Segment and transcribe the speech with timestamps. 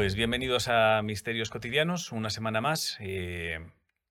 [0.00, 2.96] Pues bienvenidos a Misterios Cotidianos, una semana más.
[3.00, 3.60] eh,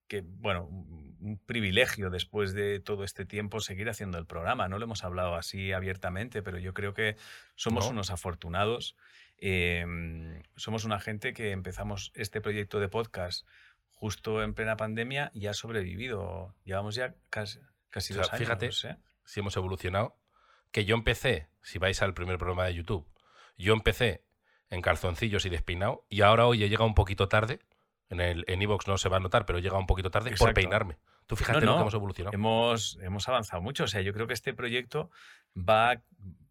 [0.07, 4.67] que, bueno, un privilegio después de todo este tiempo seguir haciendo el programa.
[4.67, 7.15] No lo hemos hablado así abiertamente, pero yo creo que
[7.55, 7.89] somos No.
[7.93, 8.97] unos afortunados.
[9.39, 9.83] Eh,
[10.55, 13.47] somos una gente que empezamos este proyecto de podcast
[13.89, 16.53] justo en plena pandemia y ha sobrevivido.
[16.65, 18.41] Llevamos ya casi, casi O sea, dos años.
[18.41, 18.97] fíjate, ¿eh?
[19.25, 20.15] Si hemos evolucionado.
[20.71, 23.07] Que yo empecé, si vais al primer programa de YouTube,
[23.57, 24.28] yo empecé
[24.69, 27.59] en calzoncillos y despeinado y ahora hoy he llegado un poquito tarde.
[28.09, 30.31] En el en Evox no se va a notar, pero he llegado un poquito tarde
[30.31, 30.53] por Exacto.
[30.55, 30.97] peinarme.
[31.27, 32.33] Tú fíjate No, lo no, que hemos evolucionado.
[32.33, 33.83] Hemos, hemos avanzado mucho.
[33.83, 35.11] O sea, yo creo que este proyecto
[35.55, 36.01] va.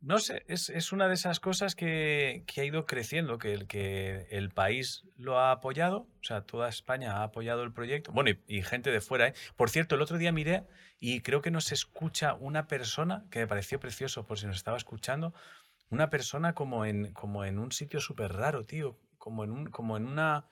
[0.00, 3.66] No sé, es, es una de esas cosas que, que ha ido creciendo, que el,
[3.66, 6.06] que el país lo ha apoyado.
[6.20, 8.12] O sea, toda España ha apoyado el proyecto.
[8.12, 9.26] Bueno, y, y gente de fuera.
[9.26, 9.34] ¿eh?
[9.56, 10.62] Por cierto, el otro día miré
[11.00, 14.76] y creo que nos escucha una persona que me pareció precioso, por si nos estaba
[14.76, 15.34] escuchando.
[15.90, 18.98] Una persona como en, como en un sitio súper raro, tío.
[19.16, 20.46] Como en, un, como en una.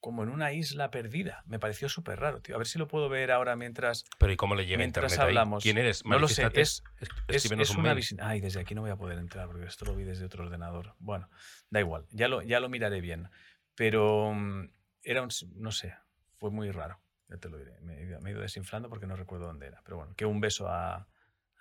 [0.00, 1.44] Como en una isla perdida.
[1.46, 2.56] Me pareció súper raro, tío.
[2.56, 5.24] A ver si lo puedo ver ahora mientras, Pero ¿y cómo le llega mientras internet
[5.24, 5.28] ahí?
[5.36, 5.62] hablamos.
[5.62, 6.04] ¿Quién eres?
[6.04, 6.82] No lo sé, es,
[7.28, 8.26] Es- es, un una visita.
[8.28, 10.96] Ay, desde aquí no voy a poder entrar porque esto lo vi desde otro ordenador.
[10.98, 11.28] Bueno,
[11.70, 13.30] da igual, ya lo, ya lo miraré bien.
[13.76, 14.70] Pero mm,
[15.04, 15.28] era un.
[15.54, 15.94] No sé,
[16.36, 17.00] fue muy raro.
[17.28, 17.80] Ya te lo diré.
[17.80, 19.82] Me, me he ido desinflando porque no recuerdo dónde era.
[19.84, 21.06] Pero bueno, que un beso a,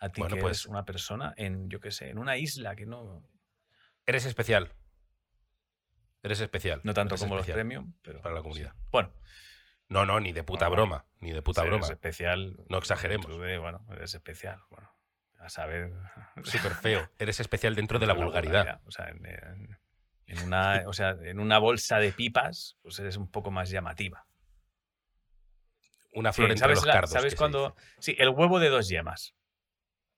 [0.02, 2.75] a ti, Bueno, que pues- eres una persona en, yo qué sé, en una isla
[2.75, 3.23] que no.
[4.05, 4.73] Eres especial.
[6.23, 6.81] Eres especial.
[6.83, 8.22] No tanto Eres como los premium, pero.
[8.22, 8.44] para la sí.
[8.44, 8.75] comunidad.
[8.91, 9.13] Bueno,
[9.88, 11.05] No, no, ni de puta broma.
[11.19, 11.88] Ni de puta eres broma.
[11.94, 12.57] especial.
[12.69, 13.27] No exageremos.
[13.39, 14.61] de- bueno, eres especial.
[14.69, 14.89] Bueno,
[15.39, 15.91] a saber.
[16.44, 17.09] Súper feo.
[17.19, 18.81] Eres especial dentro de la vulgaridad.
[18.85, 19.78] O sea, en, en-
[20.28, 24.25] en una, o sea, en una bolsa de pipas, pues eres un poco más llamativa.
[26.13, 27.11] Una Sí, flor entre ¿Sabes, los la- cardos.
[27.11, 27.75] ¿sabes cuando?
[28.00, 29.34] Sí, el huevo de dos yemas.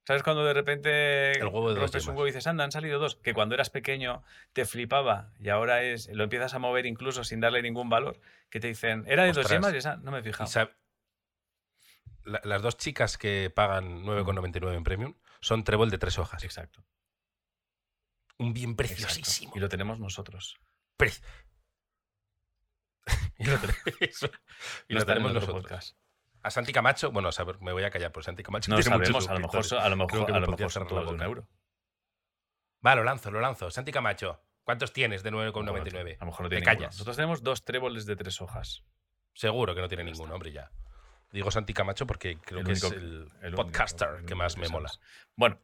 [0.05, 2.71] ¿Sabes cuando de repente El huevo de dos rompes un huevo y dices, anda, han
[2.73, 3.15] salido dos?
[3.15, 4.21] Que cuando eras pequeño
[4.51, 8.19] te flipaba y ahora es lo empiezas a mover incluso sin darle ningún valor.
[8.49, 9.73] Que te dicen, ¿era de dos yemas?
[9.73, 10.49] Y esa no me he fijado.
[12.25, 16.43] la- las dos chicas que pagan 9,99 en Premium son trébol de tres hojas.
[16.43, 16.83] Exacto.
[18.37, 18.95] Un bien exacto.
[18.95, 19.53] preciosísimo.
[19.55, 20.57] Y lo tenemos nosotros.
[20.97, 21.11] Pre-
[23.37, 24.31] y lo, tenemos-
[24.89, 25.61] y lo tenemos nosotros.
[25.61, 25.97] podcast.
[26.43, 27.29] A Santi Camacho, bueno,
[27.61, 29.95] me voy a callar, pues Santi Camacho No tiene sabemos, a lo mejor, a lo
[29.95, 31.47] mejor, a lo mejor son todos un euro.
[32.85, 33.71] Va, lo lanzo, lo lanzo.
[33.71, 35.83] Santi Camacho, ¿cuántos tienes de A lo mejor no 9,99?
[35.89, 36.79] tiene- A lo mejor no Te tiene ninguno.
[36.79, 36.95] callas.
[36.95, 38.83] Nosotros tenemos dos tréboles de tres hojas.
[39.33, 40.23] Seguro que no tiene está.
[40.33, 40.69] hombre ya.
[41.31, 44.89] Digo Santi Camacho porque creo El que único es el, podcaster que más me mola.
[44.89, 45.01] sabes.
[45.35, 45.59] Bueno,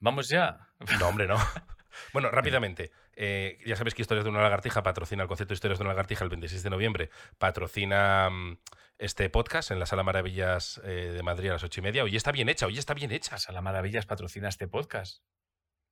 [0.00, 0.68] vamos ya.
[0.98, 1.36] No, hombre, no.
[2.12, 2.90] Bueno, rápidamente.
[3.14, 5.90] eh, ya sabéis que Historias de una lagartija patrocina el concepto de Historias de una
[5.92, 7.10] lagartija el 26 de noviembre.
[7.38, 8.58] Patrocina mm,
[8.98, 12.04] este podcast en la Sala Maravillas eh, de Madrid a las ocho y media.
[12.04, 13.32] Hoy está bien hecha, hoy está bien hecha.
[13.32, 15.22] La Sala Maravillas patrocina este podcast.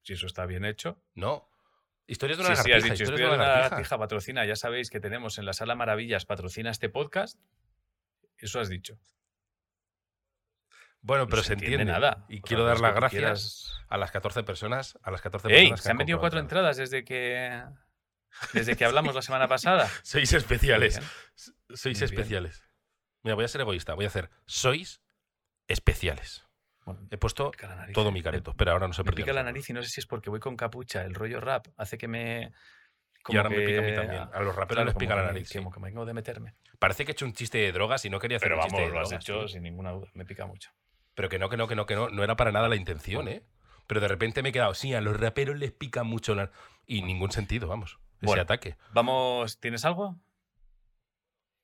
[0.02, 1.02] Si eso está bien hecho.
[1.14, 1.48] No.
[2.06, 2.76] Historias de una sí, lagartija.
[2.76, 3.70] has dicho, historias Estudios de una lagartija.
[3.70, 4.44] lagartija patrocina.
[4.46, 7.38] Ya sabéis que tenemos en la Sala Maravillas patrocina este podcast.
[8.38, 8.98] Eso has dicho.
[11.00, 11.92] Bueno, No pero se se entiende entiende.
[12.00, 12.24] nada.
[12.28, 15.54] Y quiero dar las gracias quieras- a las 14 personas, a las 14 ¡Ey!
[15.70, 17.62] personas que Se han vendido cuatro comprado entradas desde que.
[18.52, 19.88] Desde que hablamos la semana pasada.
[20.02, 21.00] Sois especiales.
[21.74, 22.52] Sois Muy bien.
[23.22, 23.94] Mira, voy a ser egoísta.
[23.94, 24.30] Voy a hacer.
[24.46, 25.00] Sois
[25.68, 26.44] especiales.
[26.84, 28.12] Bueno, He puesto nariz, todo eh.
[28.12, 30.06] mi careto, pero ahora no se Me pica la nariz y no sé si es
[30.06, 31.02] porque voy con capucha.
[31.02, 32.52] El rollo rap hace que me.
[33.28, 34.22] Y ahora me pica a mí también.
[34.32, 35.48] A los raperos Claro, les pica la nariz.
[35.48, 35.58] sí.
[35.58, 36.56] Como que me vengo de meterme.
[36.80, 38.76] Parece que he hecho un chiste de drogas y no quería hacer Pero un chiste
[38.78, 39.24] vamos, de lo has drogas.
[39.24, 39.48] hecho tío.
[39.48, 40.08] sin ninguna duda.
[40.14, 40.70] Me pica mucho.
[41.14, 42.08] Pero que no, que no, que no, que no.
[42.08, 43.44] No era para nada la intención, ¿eh?
[43.86, 46.50] Pero de repente me he quedado, sí, a los raperos les pica mucho la...
[46.86, 47.98] Y ningún sentido, vamos.
[48.16, 48.42] Ese Bueno.
[48.42, 48.76] ataque.
[48.92, 50.16] Vamos, ¿tienes algo?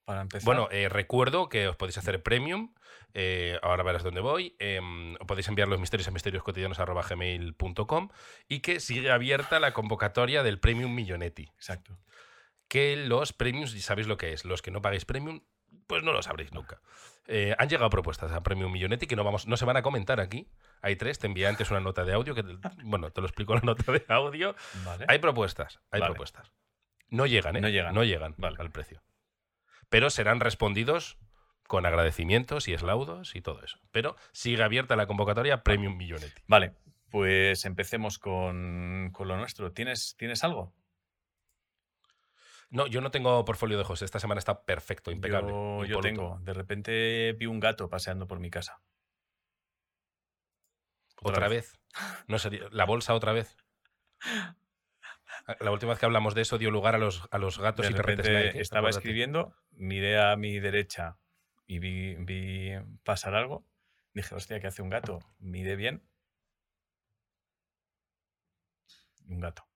[0.08, 0.46] Para empezar.
[0.46, 2.72] Bueno, eh, recuerdo que os podéis hacer premium.
[3.12, 4.56] eh, ahora verás dónde voy.
[4.58, 8.08] em, os podéis enviar los misterios a misterioscotidianos.gmail.com
[8.48, 11.50] y que sigue abierta la convocatoria del Premium Millonetti.
[11.56, 11.98] exacto.
[12.68, 14.44] Que los premiums, sabéis lo que es.
[14.44, 15.40] Los que no pagáis premium,
[15.86, 16.80] pues no lo sabréis nunca.
[17.26, 20.20] Eh, han llegado propuestas a Premium Millonetti que no, vamos, no se van a comentar
[20.20, 20.48] aquí.
[20.82, 21.18] Hay tres.
[21.18, 22.34] Te envié antes una nota de audio.
[22.34, 24.54] que te- Bueno, te lo explico en la nota de audio.
[24.84, 25.04] Vale.
[25.08, 26.12] Hay propuestas, hay Vale.
[26.12, 26.50] propuestas.
[27.10, 27.60] No llegan, ¿eh?
[27.62, 27.94] No llegan.
[27.94, 28.56] No llegan Vale.
[28.58, 29.02] al precio.
[29.88, 31.18] Pero serán respondidos
[31.66, 33.78] con agradecimientos y eslaudos y todo eso.
[33.90, 36.42] Pero sigue abierta la convocatoria Premium Millonetti.
[36.46, 36.74] Vale,
[37.10, 39.72] pues empecemos con, con lo nuestro.
[39.72, 40.74] ¿Tienes, ¿Tienes algo?
[42.70, 44.04] No, yo no tengo portfolio de José.
[44.04, 45.52] Esta semana está perfecto, impecable.
[45.88, 46.38] Yo, tengo.
[46.42, 48.80] De repente vi un gato paseando por mi casa.
[51.22, 51.80] ¿Otra vez?
[52.26, 52.68] No sería.
[52.70, 53.56] ¿La bolsa otra vez?
[55.60, 57.92] La última vez que hablamos de eso dio lugar a los, a los gatos De
[57.92, 61.16] y repente estaba escribiendo, miré a mi derecha
[61.66, 62.72] y vi, vi
[63.02, 63.64] pasar algo.
[64.12, 65.20] Dije, hostia, ¿qué hace un gato?
[65.38, 66.02] Miré bien.
[69.26, 69.66] Un gato.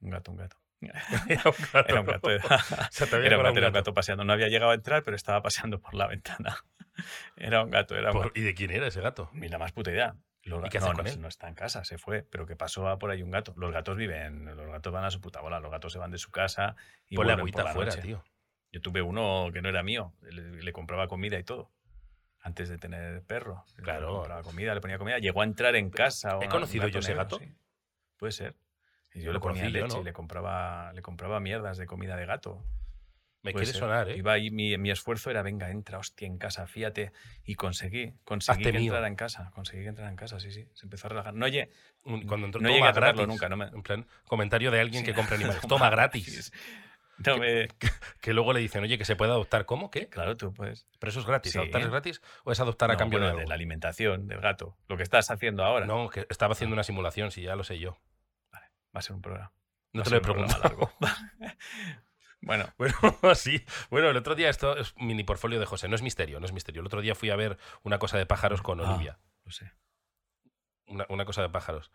[0.00, 0.56] Un gato, un gato.
[0.80, 1.88] Era un gato.
[1.88, 2.58] Era un gato, era,
[2.90, 4.24] Se te había era un gato, era un gato paseando.
[4.24, 6.64] No había llegado a entrar, pero estaba paseando por la ventana.
[7.36, 8.32] Era un gato, era un gato.
[8.34, 9.30] ¿Y de quién era ese gato?
[9.32, 10.16] Ni la más puta idea.
[10.48, 11.20] Los ¿Y qué no, con no, él?
[11.20, 12.22] no está en casa, se fue.
[12.22, 13.54] Pero que pasó a por ahí un gato.
[13.56, 15.60] Los gatos viven, los gatos van a su puta bola.
[15.60, 16.74] Los gatos se van de su casa
[17.08, 18.02] y Por la vuelven por agüita la fuera, noche.
[18.02, 18.24] tío.
[18.72, 20.12] Yo tuve uno que no era mío.
[20.22, 21.70] Le, le compraba comida y todo.
[22.40, 23.64] Antes de tener perro.
[23.76, 24.14] Le Claro.
[24.16, 25.18] compraba comida, le ponía comida.
[25.18, 26.32] Llegó a entrar en casa.
[26.32, 27.38] ¿He una- conocido yo ese gato?
[27.38, 27.52] sí.
[28.16, 28.56] Puede ser.
[29.14, 30.00] Y yo le ponía yo, leche ¿no?
[30.00, 32.64] y le compraba, le compraba mierdas de comida de gato.
[33.48, 34.16] Me quiere sonar, ¿eh?
[34.16, 37.12] Iba ahí, mi, mi esfuerzo era, venga, entra, hostia, en casa, fíjate.
[37.44, 38.92] Y conseguí, conseguí Hazte que mío.
[38.92, 39.50] entrara en casa.
[39.54, 40.66] Conseguí que entrara en casa, sí, sí.
[40.74, 41.34] Se empezó a relajar.
[41.34, 41.70] No, oye,
[42.02, 43.26] Cuando entró no llegué a gratis.
[43.26, 45.10] nunca, no me- En plan, comentario de alguien Sí.
[45.10, 45.60] que compra animales.
[45.68, 46.52] Toma gratis.
[47.26, 47.66] No me...
[48.20, 49.64] Que luego le dicen, oye, que se puede adoptar.
[49.66, 49.90] ¿Cómo?
[49.90, 50.08] ¿Qué?
[50.08, 50.86] Claro, tú puedes.
[51.00, 51.50] ¿Pero eso es gratis?
[51.52, 51.58] Sí.
[51.58, 53.48] ¿Adoptar es gratis o es adoptar a cambio bueno, de de algo?
[53.48, 54.76] la alimentación del gato.
[54.86, 55.84] Lo que estás haciendo ahora.
[55.86, 57.98] No, que estaba haciendo una simulación, si ya lo sé yo.
[58.54, 59.52] Va a ser un programa.
[59.92, 60.62] No Va te lo he preguntado.
[60.62, 60.92] largo.
[62.40, 63.64] bueno, Bueno, sí.
[63.90, 66.52] Bueno, el otro día, esto es mini portfolio de José, no es misterio, no es
[66.52, 66.80] misterio.
[66.80, 68.94] El otro día fui a ver una cosa de pájaros con Ah.
[68.94, 69.18] Olivia.
[69.44, 69.72] no sé.
[70.86, 71.90] Una, una cosa de pájaros.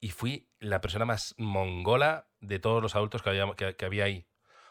[0.00, 4.04] Y fui la persona más mongola de todos los adultos que había, que, que había
[4.04, 4.26] ahí.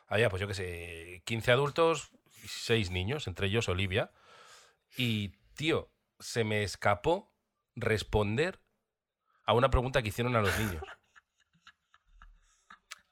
[0.07, 2.11] Había, pues yo qué sé, 15 adultos,
[2.47, 4.11] 6 niños, entre ellos Olivia.
[4.95, 7.33] Y, tío, se me escapó
[7.75, 8.61] responder
[9.43, 10.81] a una pregunta que hicieron a los niños.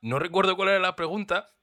[0.02, 1.55] No recuerdo cuál era la pregunta,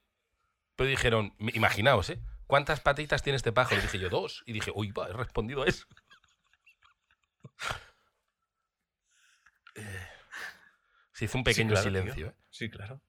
[0.82, 2.18] pero dijeron, imaginaos, ¿eh?
[2.48, 3.78] ¿Cuántas patitas tiene este pájaro?
[3.80, 4.42] Y dije yo, dos.
[4.46, 5.86] Y dije, uy, va, he respondido a eso.
[9.74, 10.06] Eh,
[11.12, 12.26] Se hizo un Sí, pequeño claro, silencio.
[12.28, 12.34] ¿eh?
[12.50, 13.00] Sí, claro.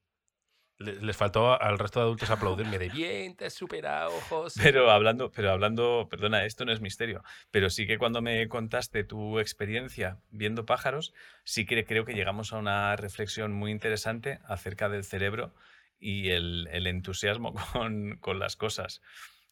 [0.78, 4.62] Le- Les faltó al resto de adultos aplaudirme de bien, te has superado, José.
[4.64, 7.22] Pero hablando, pero hablando, perdona, esto no es misterio,
[7.52, 12.54] pero sí que cuando me contaste tu experiencia viendo pájaros, sí que creo que llegamos
[12.54, 15.54] a una reflexión muy interesante acerca del cerebro
[16.00, 19.02] y el, el entusiasmo con, con las cosas.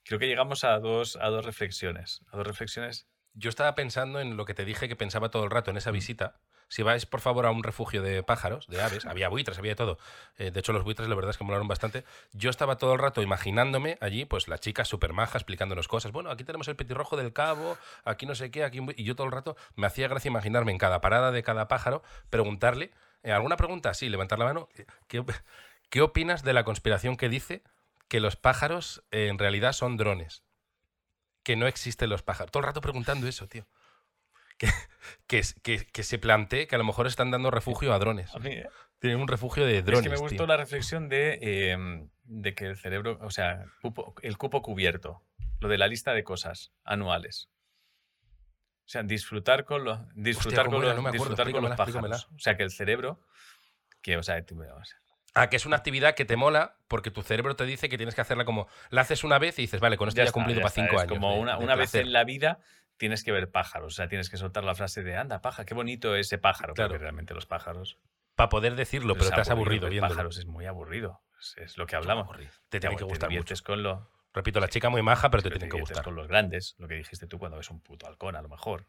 [0.03, 2.21] Creo que llegamos a dos, a dos reflexiones.
[2.31, 3.07] A dos reflexiones.
[3.33, 5.77] Yo estaba pensando en lo que te dije que pensaba todo el rato en Mm.
[5.77, 6.39] esa visita.
[6.67, 9.97] Si vais, por favor, a un refugio de pájaros, de aves, había buitres, había todo.
[10.37, 12.05] Eh, de hecho, los buitres, la verdad es que molaron bastante.
[12.31, 16.13] Yo estaba todo el rato imaginándome allí, pues la chica súper maja explicándonos cosas.
[16.13, 18.79] Bueno, aquí tenemos el petirrojo del cabo, aquí no sé qué, aquí.
[18.79, 18.95] un bui-".
[18.97, 22.03] Y yo todo el rato me hacía gracia imaginarme en cada parada de cada pájaro
[22.29, 22.91] preguntarle.
[23.23, 23.93] eh, ¿Alguna pregunta?
[23.93, 24.69] Sí, levantar la mano.
[25.09, 25.31] ¿Qué, op-
[25.91, 27.61] qué opinas de la conspiración que dice
[28.07, 30.43] que los pájaros eh, en realidad son drones?
[31.43, 32.51] Que no existen los pájaros.
[32.51, 33.67] Todo el rato preguntando eso, tío
[34.57, 34.67] que,
[35.27, 38.33] que, es- que- que se plantee que a lo mejor están dando refugio a drones.
[38.35, 38.69] A mí, ¿eh?
[38.99, 40.01] Tienen un refugio de drones.
[40.01, 40.45] es que me gustó tío.
[40.47, 45.23] la reflexión de, eh, de que el cerebro, o sea, cupo- el cupo cubierto,
[45.59, 47.49] lo de la lista de cosas anuales.
[48.85, 52.27] O sea, disfrutar con los, disfrutar ¿cómo con los, No disfrutar con los pájaros.
[52.35, 53.19] O sea, que el cerebro,
[54.03, 54.97] que, o sea, tú- o sea,
[55.33, 58.15] Ah, que es una actividad que te mola porque tu cerebro te dice que tienes
[58.15, 58.67] que hacerla como.
[58.89, 60.69] La haces una vez y dices, vale, con esto ya, he está, cumplido ya para
[60.69, 61.13] está, cinco es años.
[61.13, 62.59] Como de- una, de una vez en la vida
[62.97, 65.73] tienes que ver pájaros, o sea, tienes que soltar la frase de anda, paja, qué
[65.73, 66.89] bonito ese pájaro, Claro.
[66.89, 67.97] porque realmente los pájaros.
[68.35, 70.13] Para poder decirlo, pero es te has aburrido ver viéndolo.
[70.13, 71.21] pájaros es muy aburrido.
[71.39, 72.27] Es, es lo que hablamos.
[72.69, 73.29] Te tiene que gustar mucho.
[73.29, 76.03] diviertes con lo, Repito, la chica muy maja, pero te pero tienen que gustar.
[76.03, 78.87] con los grandes, lo que dijiste tú cuando ves un puto halcón, a lo mejor.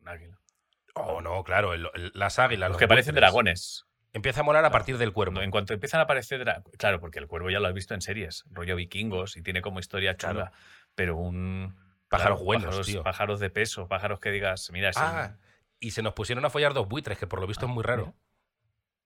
[0.00, 0.38] Un águila.
[0.94, 1.74] Oh, no, claro.
[1.74, 2.70] el- el- las águilas.
[2.70, 3.86] Los que parecen dragones.
[4.12, 5.40] Empieza a molar a partir del cuervo.
[5.40, 6.44] En cuanto empiezan a aparecer.
[6.44, 9.62] dra- Claro, porque el cuervo ya lo has visto en series, rollo vikingos, y tiene
[9.62, 10.16] como historia.
[10.16, 10.50] Claro.
[10.94, 11.76] Pero un.
[12.08, 13.02] Pájaros claro, buenos, pájaros, tío.
[13.04, 15.36] Pájaros de peso, pájaros que digas, mira, Ah,
[15.78, 18.14] y se nos pusieron a follar dos buitres, que por lo visto es muy raro.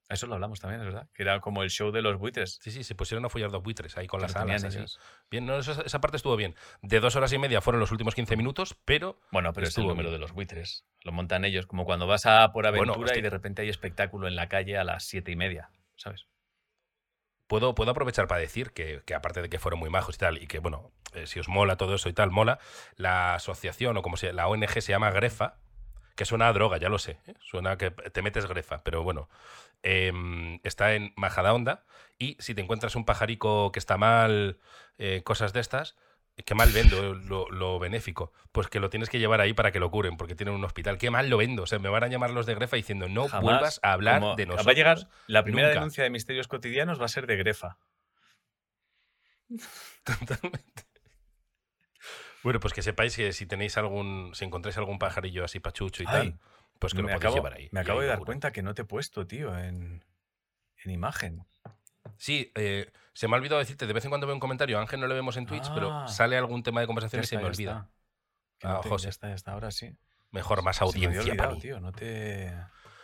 [0.08, 1.08] Eso lo hablamos también, es verdad.
[1.14, 2.58] Que era como el show de los buitres.
[2.62, 4.62] Sí, sí, se pusieron a follar dos buitres ahí con que las alas.
[4.64, 5.00] ellos.
[5.30, 6.54] Bien, no, esa parte estuvo bien.
[6.82, 9.84] De dos horas y media fueron los últimos 15 minutos, pero Bueno, pero es el
[9.86, 10.12] número bien.
[10.14, 10.84] de los buitres.
[11.04, 13.18] Lo montan ellos, como cuando vas a por Bueno, aventura hostia.
[13.18, 16.26] y de repente hay espectáculo en la calle a las siete y media, ¿sabes?
[17.46, 20.42] puedo, puedo aprovechar para decir que, que aparte de que fueron muy majos y tal,
[20.42, 22.58] y que, bueno, eh, si os mola todo eso y tal, mola,
[22.96, 25.58] la asociación o como se la ONG se llama Grefa,
[26.16, 27.34] que suena a droga, ya lo sé, ¿eh?
[27.40, 29.28] suena a que te metes Grefa, pero bueno,
[29.84, 31.84] em, está en Majadahonda
[32.18, 34.58] y si te encuentras un pajarico que está mal,
[34.98, 35.94] eh, cosas de estas,
[36.44, 39.78] qué mal vendo lo, lo benéfico, pues que lo tienes que llevar ahí para que
[39.78, 42.08] lo curen, porque tienen un hospital, qué mal lo vendo, o sea, me van a
[42.08, 44.66] llamar los de Grefa diciendo, no Jamás, vuelvas a hablar como- de nosotros.
[44.66, 45.80] Va a llegar, la primera nunca.
[45.80, 47.78] denuncia de misterios cotidianos va a ser de Grefa.
[50.04, 50.84] Totalmente.
[52.42, 56.06] Bueno, pues que sepáis que si tenéis algún, si encontráis algún pajarillo así pachucho y
[56.08, 56.40] Ay, tal,
[56.84, 57.68] pues que lo me podéis acabo, llevar ahí.
[57.72, 60.04] me acabo ahí de lo dar cuenta que no te he puesto, tío, en,
[60.84, 61.44] en imagen.
[62.16, 64.80] Sí, eh, se me ha olvidado decirte, de vez en cuando veo un comentario, a
[64.82, 66.08] Ángel no lo vemos en Twitch, pero Ah.
[66.08, 67.88] sale algún tema de conversación y se me olvida.
[68.62, 69.04] Ah, no te- José.
[69.04, 69.96] Ya está, ya está, ahora sí.
[70.30, 71.60] Mejor, más Se me había audiencia para olvidado, mí.
[71.60, 72.52] tío, no te...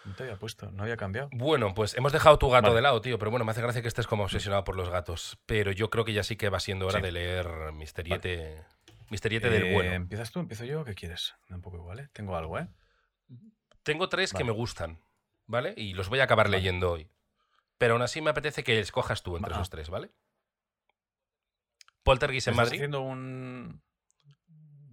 [0.06, 1.28] No te había puesto, no había cambiado.
[1.30, 2.76] Bueno, pues hemos dejado tu gato Vale.
[2.76, 5.38] de lado, tío, pero bueno, me hace gracia que estés como obsesionado por los gatos.
[5.44, 7.04] Pero yo creo que ya sí que va siendo hora Sí.
[7.04, 8.64] de leer Misteriete,
[9.10, 9.92] Misteriete del Eh, bueno.
[9.92, 10.40] ¿Empiezas tú?
[10.40, 10.84] ¿Empiezo yo?
[10.86, 11.34] ¿Qué quieres?
[11.50, 12.08] Un poco igual, ¿eh?
[12.14, 12.68] Tengo algo, ¿eh?
[13.82, 14.98] Tengo tres que me gustan,
[15.46, 15.74] ¿vale?
[15.76, 16.58] Y los voy a acabar Vale.
[16.58, 17.08] leyendo hoy.
[17.78, 19.56] Pero aún así me apetece que escojas tú entre Ah.
[19.56, 20.10] esos tres, ¿vale?
[22.02, 23.82] Poltergeist en ¿Estás Madrid haciendo un...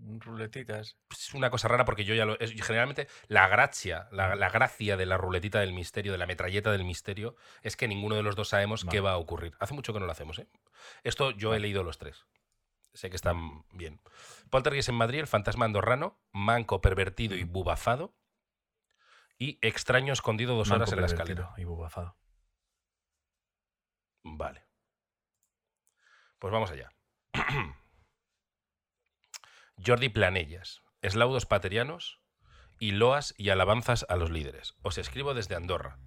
[0.02, 0.98] un ruletitas?
[1.12, 2.40] es una cosa rara porque yo ya lo.
[2.40, 6.72] es- generalmente, la gracia, la, la gracia de la ruletita del misterio, de la metralleta
[6.72, 9.54] del misterio, es que ninguno de los dos sabemos qué va a ocurrir.
[9.60, 10.48] Hace mucho que no lo hacemos, ¿eh?
[11.04, 12.26] Esto yo he leído los tres.
[12.94, 14.02] Sé que están bien.
[14.50, 17.52] Poltergeist en Madrid, el fantasma andorrano, manco, pervertido y Ujú.
[17.52, 18.14] bubafado.
[19.38, 21.54] Y extraño escondido dos horas en la escalera.
[21.58, 22.18] Y bubafado.
[24.24, 24.66] Vale.
[26.40, 26.92] Pues vamos allá.
[29.86, 32.20] Jordi Planellas, eslaudos paterianos
[32.80, 34.76] y loas y alabanzas a los líderes.
[34.82, 36.00] Os escribo desde Andorra.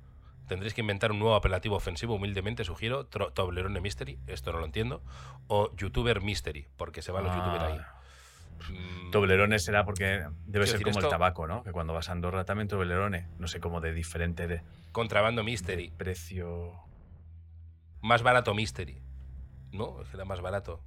[0.48, 5.04] Tendréis que inventar un nuevo apelativo ofensivo, humildemente sugiero, Toblerone Mystery, esto no lo entiendo,
[5.46, 7.80] o YouTuber Mystery, porque se van los YouTubers ahí.
[8.68, 11.62] Mm, Toblerone será porque debe ser como esto- el tabaco, ¿no?
[11.62, 13.28] Que cuando vas a Andorra también Toblerone.
[13.38, 14.62] No sé cómo de diferente de,
[14.92, 16.72] Contrabando de Mystery, precio.
[18.02, 19.00] más barato Mystery.
[19.72, 20.82] No, es que era más barato.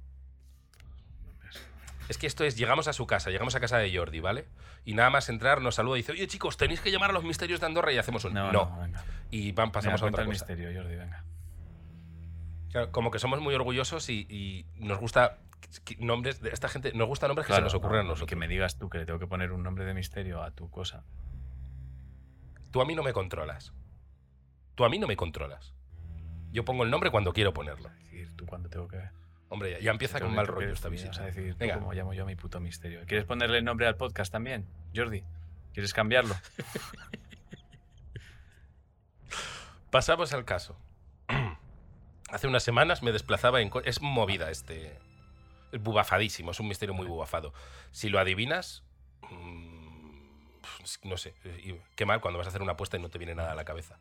[2.08, 4.46] Es que esto es, llegamos a su casa, llegamos a casa de Jordi, ¿vale?
[4.84, 7.24] Y nada más entrar nos saluda y dice, oye chicos, tenéis que llamar a los
[7.24, 8.52] misterios de Andorra y hacemos un no.
[8.52, 8.98] No, no.
[9.30, 10.44] Y van, pasamos Venga, a otra cosa.
[10.46, 11.24] misterio, Jordi, venga.
[12.70, 15.38] Claro, como que somos muy orgullosos y, y nos gusta
[15.98, 18.28] nombres de esta gente, nos gustan nombres que se nos ocurren a no, nosotros.
[18.28, 20.70] Que me digas tú que le tengo que poner un nombre de misterio a tu
[20.70, 21.04] cosa.
[22.70, 23.72] Tú a mí no me controlas.
[24.74, 25.74] Tú a mí no me controlas.
[26.50, 27.88] Yo pongo el nombre cuando quiero ponerlo.
[27.88, 29.00] Es decir, tú cuando tengo que.
[29.48, 31.22] Hombre, ya, ya empieza con mal rollo esta visita.
[31.22, 31.74] a decir, Venga.
[31.74, 33.02] ¿cómo llamo yo a mi puto misterio?
[33.06, 35.22] ¿Quieres ponerle nombre al podcast también, Jordi?
[35.72, 36.34] ¿Quieres cambiarlo?
[39.90, 40.76] Pasamos al caso.
[42.30, 43.70] Hace unas semanas me desplazaba en...
[43.84, 44.98] Es movida este...
[45.80, 47.52] Bubafadísimo, es un misterio muy bubafado.
[47.90, 48.84] Si lo adivinas...
[49.30, 49.94] mm,
[51.04, 51.34] No sé,
[51.96, 53.64] qué mal cuando vas a hacer una apuesta y no te viene nada a la
[53.64, 53.98] cabeza.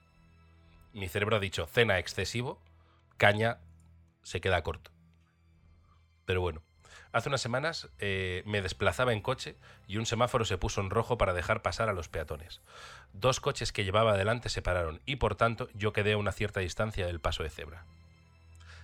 [0.94, 2.62] Mi cerebro ha dicho, cena excesivo,
[3.18, 3.60] caña
[4.22, 4.92] se queda corto.
[6.25, 6.62] Pero bueno,
[7.12, 11.18] hace unas semanas eh, me desplazaba en coche y un semáforo se puso en rojo
[11.18, 12.62] para dejar pasar a los peatones.
[13.12, 16.60] Dos coches que llevaba adelante se pararon y por tanto yo quedé a una cierta
[16.60, 17.86] distancia del paso de cebra.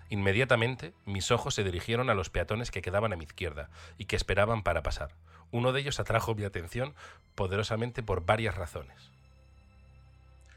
[0.10, 4.16] Inmediatamente mis ojos se dirigieron a los peatones que quedaban a mi izquierda y que
[4.16, 5.12] esperaban para pasar.
[5.52, 6.96] Uno de ellos atrajo mi atención
[7.36, 9.12] poderosamente por varias razones.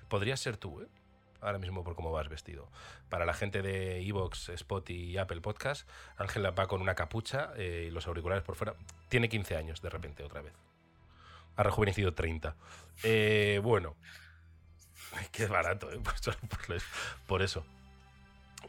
[0.08, 0.86] Podrías ser tú, ¿eh?
[1.40, 2.68] Ahora mismo por cómo vas vestido.
[3.08, 7.86] Para la gente de Evox, Spot y Apple Podcast, Ángela va con una capucha eh,
[7.88, 8.74] y los auriculares por fuera.
[9.08, 10.52] Tiene 15 años de repente otra vez.
[11.56, 12.54] Ha rejuvenecido 30.
[13.02, 13.96] Eh, bueno.
[15.32, 16.00] Qué barato, ¿eh?
[17.26, 17.64] Por eso-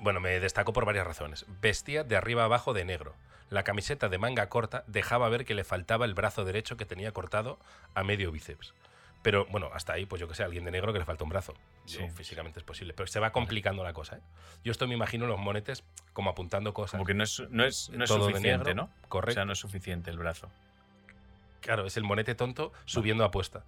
[0.03, 1.45] Bueno, me destacó por varias razones.
[1.61, 3.15] Vestía de arriba abajo de negro.
[3.49, 7.13] La camiseta de manga corta dejaba ver que le faltaba el brazo derecho que tenía
[7.13, 7.57] cortado
[7.95, 8.73] a medio bíceps.
[9.21, 11.29] Pero bueno, hasta ahí, pues yo que sé, alguien de negro que le falta un
[11.29, 11.53] brazo.
[11.87, 12.09] Yo, Sí.
[12.09, 12.93] físicamente es posible.
[12.93, 14.21] Pero se va complicando la cosa, ¿eh?
[14.65, 16.97] Yo esto me imagino los monetes como apuntando cosas.
[16.97, 18.89] Como que no es, no es, no es suficiente, negro, ¿no?
[19.05, 19.35] O Correcto.
[19.35, 20.49] sea, no es suficiente el brazo.
[21.61, 23.63] Claro, es el monete tonto subiendo apuesta.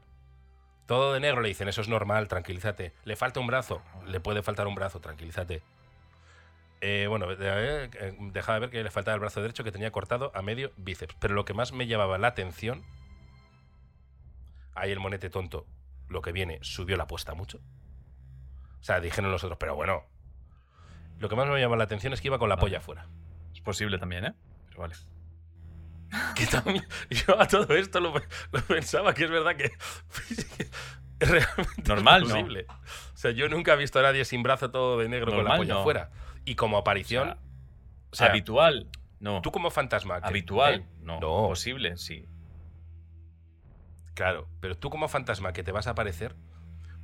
[0.85, 2.91] Todo de negro le dicen, eso es normal, tranquilízate.
[3.05, 5.61] Le falta un brazo, le puede faltar un brazo, tranquilízate.
[6.87, 7.35] Eh, bueno, de-
[7.85, 10.71] eh, eh, dejaba ver que le faltaba el brazo derecho que tenía cortado a medio
[10.77, 11.15] bíceps.
[11.19, 12.83] Pero lo que más me llamaba la atención,
[14.75, 15.65] ahí el monete tonto,
[16.09, 17.57] lo que viene, subió la apuesta mucho.
[18.79, 20.03] O sea, dijeron los otros, pero bueno.
[21.17, 22.65] Lo que más me llamaba la atención es que iba con la Vale.
[22.67, 23.07] polla afuera.
[23.53, 24.33] Es posible también, ¿eh?
[24.67, 24.95] Pero vale.
[26.35, 28.13] que también yo a todo esto lo,
[28.51, 29.71] lo pensaba que es verdad que
[30.29, 30.69] es
[31.19, 32.29] realmente Normal, ¿no?
[32.29, 32.67] posible.
[32.69, 35.55] O sea, yo nunca he visto a nadie sin brazo todo de negro con la
[35.57, 35.79] polla no.
[35.79, 36.11] afuera.
[36.45, 37.39] Y como aparición, O sea,
[38.11, 38.87] o sea, habitual,
[39.19, 39.41] no.
[39.41, 40.85] tú como fantasma, que- Habitual, ¿eh?
[41.01, 41.19] no.
[41.19, 41.47] No.
[41.47, 42.25] Posible, sí.
[44.13, 46.35] Claro, pero tú como fantasma que te vas a aparecer,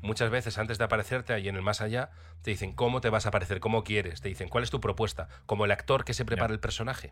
[0.02, 3.26] muchas veces antes de aparecerte ahí en el más allá, te dicen cómo te vas
[3.26, 6.24] a aparecer, cómo quieres, te dicen cuál es tu propuesta, como el actor que se
[6.26, 7.12] prepara el personaje.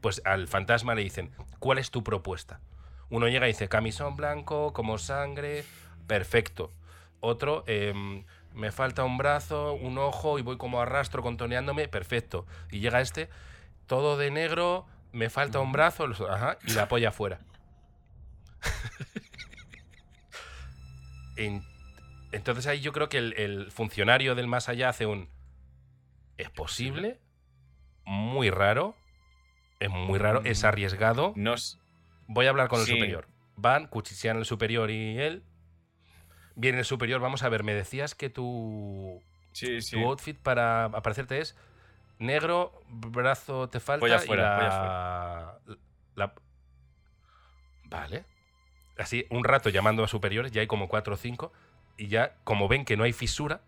[0.00, 2.60] Pues al fantasma le dicen, ¿cuál es tu propuesta?
[3.10, 5.64] Uno llega y dice, camisón blanco, como sangre,
[6.06, 6.72] perfecto.
[7.20, 12.46] Otro, em, me falta un brazo, un ojo y voy como arrastro contoneándome, perfecto.
[12.70, 13.28] Y llega este,
[13.86, 17.38] todo de negro, me falta un brazo, los- ajá, y la polla afuera.
[21.36, 21.62] En-
[22.32, 25.28] entonces ahí yo creo que el, el funcionario del más allá hace un...
[26.38, 27.18] ¿Es posible?
[28.04, 28.94] Muy raro.
[29.80, 30.66] Es muy raro, es Mm.
[30.66, 31.32] arriesgado.
[31.36, 31.78] No es-
[32.26, 32.92] Voy a hablar con el Sí.
[32.92, 33.28] superior.
[33.56, 35.42] Van, cuchichean al superior y él.
[36.54, 39.96] Bien, el superior, vamos a ver, me decías que tu, Sí, sí.
[39.96, 41.56] tu outfit para aparecerte es
[42.18, 45.58] negro, brazo te falta y la-
[46.14, 46.34] la-
[47.84, 48.24] Vale.
[48.98, 51.52] Así, un rato llamando a superiores, ya hay como cuatro o cinco,
[51.96, 53.60] y ya, como ven que no hay fisura,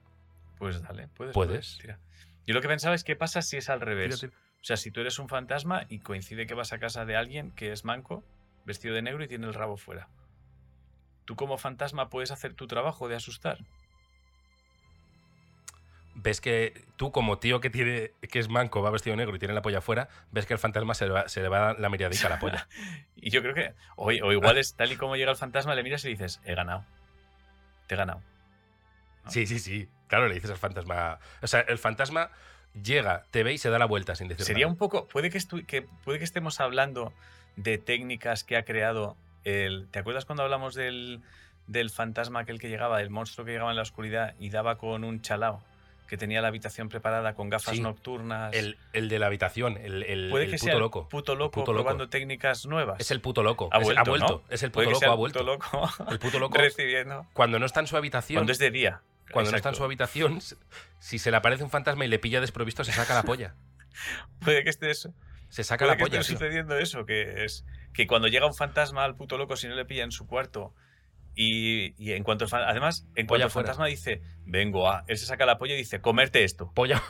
[0.59, 1.35] Pues dale, puedes.
[1.35, 1.79] Puedes.
[1.81, 1.99] tira.
[2.47, 4.23] Yo lo que pensaba es qué pasa si es al revés.
[4.25, 4.29] O
[4.67, 7.73] sea, si tú eres un fantasma y coincide que vas a casa de alguien que
[7.73, 8.23] es manco,
[8.65, 10.09] vestido de negro y tiene el rabo fuera.
[11.25, 13.59] ¿Tú como fantasma puedes hacer tu trabajo de asustar?
[16.15, 19.55] ves que tú, como tío que tiene que es manco, va vestido negro y tiene
[19.55, 22.27] la polla afuera, ves que el fantasma se le va, se le va la miriadica
[22.27, 22.69] a la polla.
[23.17, 23.73] Y yo creo que.
[23.97, 26.55] O, o igual es tal y como llega el fantasma, le miras y dices, he
[26.55, 26.85] ganado.
[27.87, 28.21] Te he ganado.
[29.25, 29.31] ¿no?
[29.31, 29.89] Sí, sí, sí.
[30.09, 31.19] Claro, le dices al fantasma.
[31.41, 32.31] O sea, el fantasma
[32.75, 34.73] llega, te ve y se da la vuelta sin decir Sería nada.
[34.73, 35.09] un poco.
[35.09, 37.15] Puede que, que, puede que estemos hablando
[37.57, 39.89] de técnicas que ha creado el.
[39.91, 41.21] ¿Te acuerdas cuando hablamos del,
[41.67, 45.05] del fantasma aquel que llegaba, del monstruo que llegaba en la oscuridad y daba con
[45.05, 45.63] un chalao?
[46.09, 47.81] Que tenía la habitación preparada con gafas Sí.
[47.81, 48.53] nocturnas.
[48.55, 51.09] El, el de la habitación, el, el- Puede el que puto sea loco.
[51.09, 51.83] puto loco Puto loco.
[51.85, 53.01] probando técnicas nuevas.
[53.01, 53.71] Es el puto loco.
[53.73, 54.43] Ha Es- vuelto, ha vuelto.
[54.47, 54.55] ¿no?
[54.55, 55.39] Es el puto loco, ha el vuelto.
[55.41, 57.27] puto loco El puto loco, recibiendo.
[57.33, 59.01] cuando no está en su habitación, Cuando es de día.
[59.33, 60.41] cuando no está en su habitación,
[60.99, 63.55] si se le aparece un fantasma y le pilla desprovisto, se saca la polla.
[64.41, 65.15] Puede que esté eso.
[65.49, 66.21] Se saca Puede la que polla.
[66.21, 69.75] esté sucediendo eso, que es que cuando llega un fantasma al puto loco, si no
[69.75, 70.75] le pilla en su cuarto,
[71.37, 73.69] y, y en cuanto además, en cuanto fuera.
[73.69, 77.03] fantasma dice, vengo a, él se saca la polla y dice, comerte esto, Polla.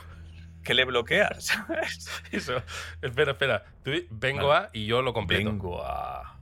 [0.63, 2.09] que le bloquea, ¿sabes?
[2.31, 2.61] Eso.
[3.01, 3.65] Espera, espera.
[3.83, 4.67] Tú vengo Vale.
[4.67, 5.49] a y yo lo completo.
[5.49, 6.39] Vengo a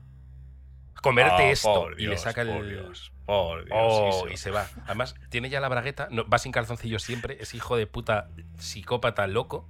[1.01, 1.73] Comerte Ah, esto.
[1.73, 2.47] por y le Dios, saca el.
[2.49, 4.69] por Dios, por Dios, Oh, y se va.
[4.85, 9.27] Además, tiene ya la bragueta, no, va sin calzoncillos siempre, es hijo de puta psicópata
[9.27, 9.69] loco.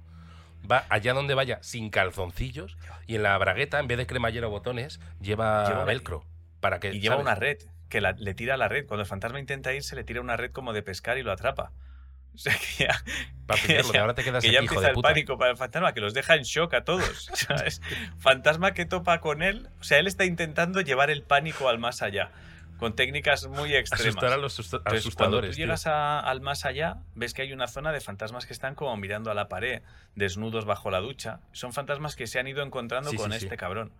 [0.70, 4.50] Va allá donde vaya sin calzoncillos y en la bragueta, en vez de cremallera o
[4.50, 6.24] botones, lleva, Lleva una- velcro.
[6.60, 7.26] Para que, Y lleva ¿sabes?
[7.26, 7.58] una red,
[7.90, 8.86] que la- le tira la red.
[8.86, 11.72] Cuando el fantasma intenta irse, le tira una red como de pescar y lo atrapa.
[12.34, 13.04] O sea que ya,
[13.46, 15.08] Para que pillarlo, ya- ahora te quedas que ya aquí, hijo empieza de el puta.
[15.10, 17.26] pánico para el fantasma, que los deja en shock a todos.
[17.34, 17.80] ¿sabes?
[18.18, 19.68] Fantasma que topa con él.
[19.80, 22.32] O sea, él está intentando llevar el pánico al más allá,
[22.78, 24.08] con técnicas muy extremas.
[24.16, 25.50] Asustar a los asusta- Entonces, cuando asustadores.
[25.52, 28.74] tú llegas a- al más allá, ves que hay una zona de fantasmas que están
[28.74, 29.82] como mirando a la pared,
[30.16, 31.40] desnudos bajo la ducha.
[31.52, 33.44] Son fantasmas que se han ido encontrando Sí, con sí, sí.
[33.46, 33.92] este cabrón,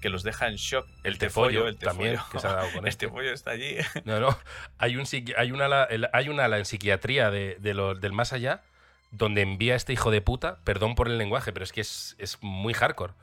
[0.00, 0.86] que los deja en shock.
[1.04, 2.30] El tefollo el también, tefollo.
[2.32, 3.06] que se ha dado con El este.
[3.06, 3.76] tefollo está allí.
[4.04, 4.38] No, no.
[4.78, 5.04] Hay, un,
[5.36, 8.62] hay, ala- el- hay ala en psiquiatría de, de lo- del más allá
[9.10, 12.14] donde envía a este hijo de puta, perdón por el lenguaje, pero es que es,
[12.18, 13.14] es muy hardcore,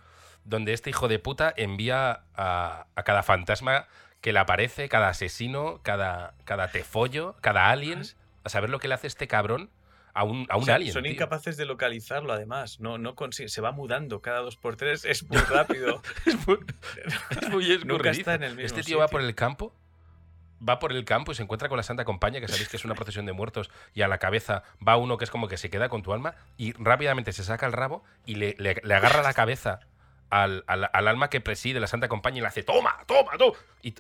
[0.43, 3.87] donde este hijo de puta envía a, a cada fantasma
[4.25, 8.01] que le aparece, cada asesino, cada, cada tefollo, cada alien,
[8.43, 9.69] a saber lo que le hace este cabrón
[10.15, 10.93] a un, a un O sea, alien.
[10.93, 11.11] son tío.
[11.11, 12.79] incapaces de localizarlo, además.
[12.79, 15.05] No, no se va mudando cada dos por tres.
[15.05, 16.01] Es muy rápido.
[16.25, 16.57] Es muy,
[17.37, 19.71] es muy Nunca está en el mismo Este tío va por el campo,
[20.67, 22.85] va por el campo y se encuentra con la Santa Compañía, que sabéis que es
[22.85, 25.69] una procesión de muertos, y a la cabeza va uno que es como que se
[25.69, 29.21] queda con tu alma, y rápidamente se saca el rabo y le, le- le agarra
[29.21, 29.81] la cabeza
[30.31, 33.55] al, al- al alma que preside la Santa Compañía y le hace ¡Toma, toma, toma!
[33.83, 33.93] Y,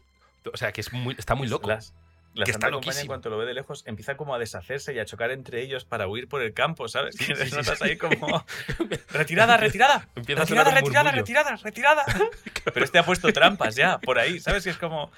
[0.53, 1.67] o sea, que es muy, está muy loco.
[1.69, 1.93] Las,
[2.33, 3.07] la Que está Compañía, en loquísimo.
[3.07, 6.07] cuanto lo ve de lejos, empieza como a deshacerse y a chocar entre ellos para
[6.07, 7.15] huir por el campo, ¿sabes?
[7.15, 8.45] Que Sí, notas ahí como...
[9.13, 10.09] ¡Retirada, retirada!
[10.15, 11.21] Empieza a ¡Retirada, sonar un retirada, murmullo.
[11.21, 12.05] retirada, retirada!
[12.73, 14.63] Pero este ha puesto trampas ya, por ahí, ¿sabes?
[14.65, 15.11] Que es como...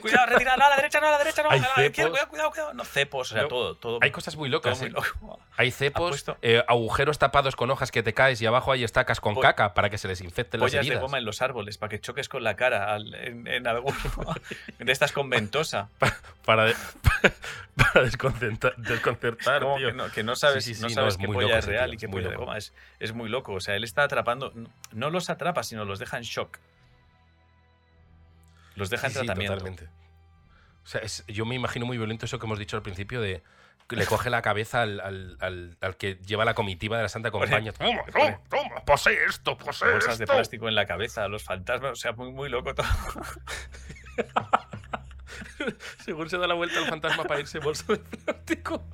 [0.00, 2.10] Cuidado, retirada, no, a la derecha, no, a la derecha, no, a Hay la izquierda,
[2.10, 2.74] cuidado, cuidado, cuidado.
[2.74, 3.98] No, cepos, o sea, No, todo, todo.
[4.02, 4.78] Hay cosas muy locas.
[4.80, 4.92] muy ¿eh?
[4.92, 5.40] loco.
[5.56, 9.34] Hay cepos, eh, agujeros tapados con hojas que te caes y abajo hay estacas con
[9.34, 11.02] Po- caca para que se les infecten las Pollas de heridas.
[11.02, 13.96] goma en los árboles para que choques con la cara al- en, en alguno
[14.78, 15.88] de estas con ventosa.
[16.44, 16.76] Para, de-
[17.76, 19.76] para desconcertar, tío.
[19.76, 21.90] que, no, que no sabes, Sí, sí, no sabes no, es qué polla es real
[21.90, 22.56] tío, y qué polla de goma.
[22.56, 23.52] Es, es muy loco.
[23.52, 24.52] O sea, él está atrapando.
[24.92, 26.58] No los atrapa, sino los deja en shock.
[28.78, 29.58] Los deja en Sí, sí, tratamiento.
[29.58, 29.88] totalmente.
[30.84, 33.42] O sea, es- yo me imagino muy violento eso que hemos dicho al principio de
[33.88, 37.08] que le coge la cabeza al, al- al- al que lleva la comitiva de la
[37.08, 37.72] Santa Compañía.
[37.72, 41.92] Toma, toma, toma, posee esto, posee Bolsas de plástico en la cabeza, los fantasmas.
[41.92, 42.86] O sea, muy, muy loco todo.
[46.04, 48.84] Según se da la vuelta al fantasma para irse bolsa de plástico.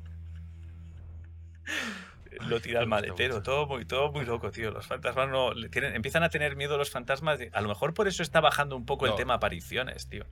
[2.47, 3.43] Lo tira al maletero.
[3.43, 4.71] Todo muy, todo muy loco, tío.
[4.71, 5.53] Los fantasmas no.
[5.55, 7.39] le tienen, empiezan a tener miedo los fantasmas.
[7.39, 10.25] de- a lo mejor por eso está bajando un poco el tema apariciones, tío.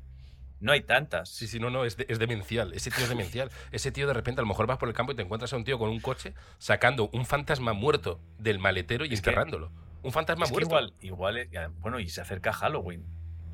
[0.60, 1.28] No hay tantas.
[1.28, 2.72] Sí, sí, no, no, es, de- es demencial.
[2.72, 3.50] Ese tío es demencial.
[3.72, 5.56] Ese tío de repente a lo mejor vas por el campo y te encuentras a
[5.56, 9.72] un tío con un coche sacando un fantasma muerto del maletero y Es que- enterrándolo.
[10.04, 10.68] Un fantasma Es que muerto.
[10.68, 13.04] igual, igual, eh, bueno, y se acerca Halloween.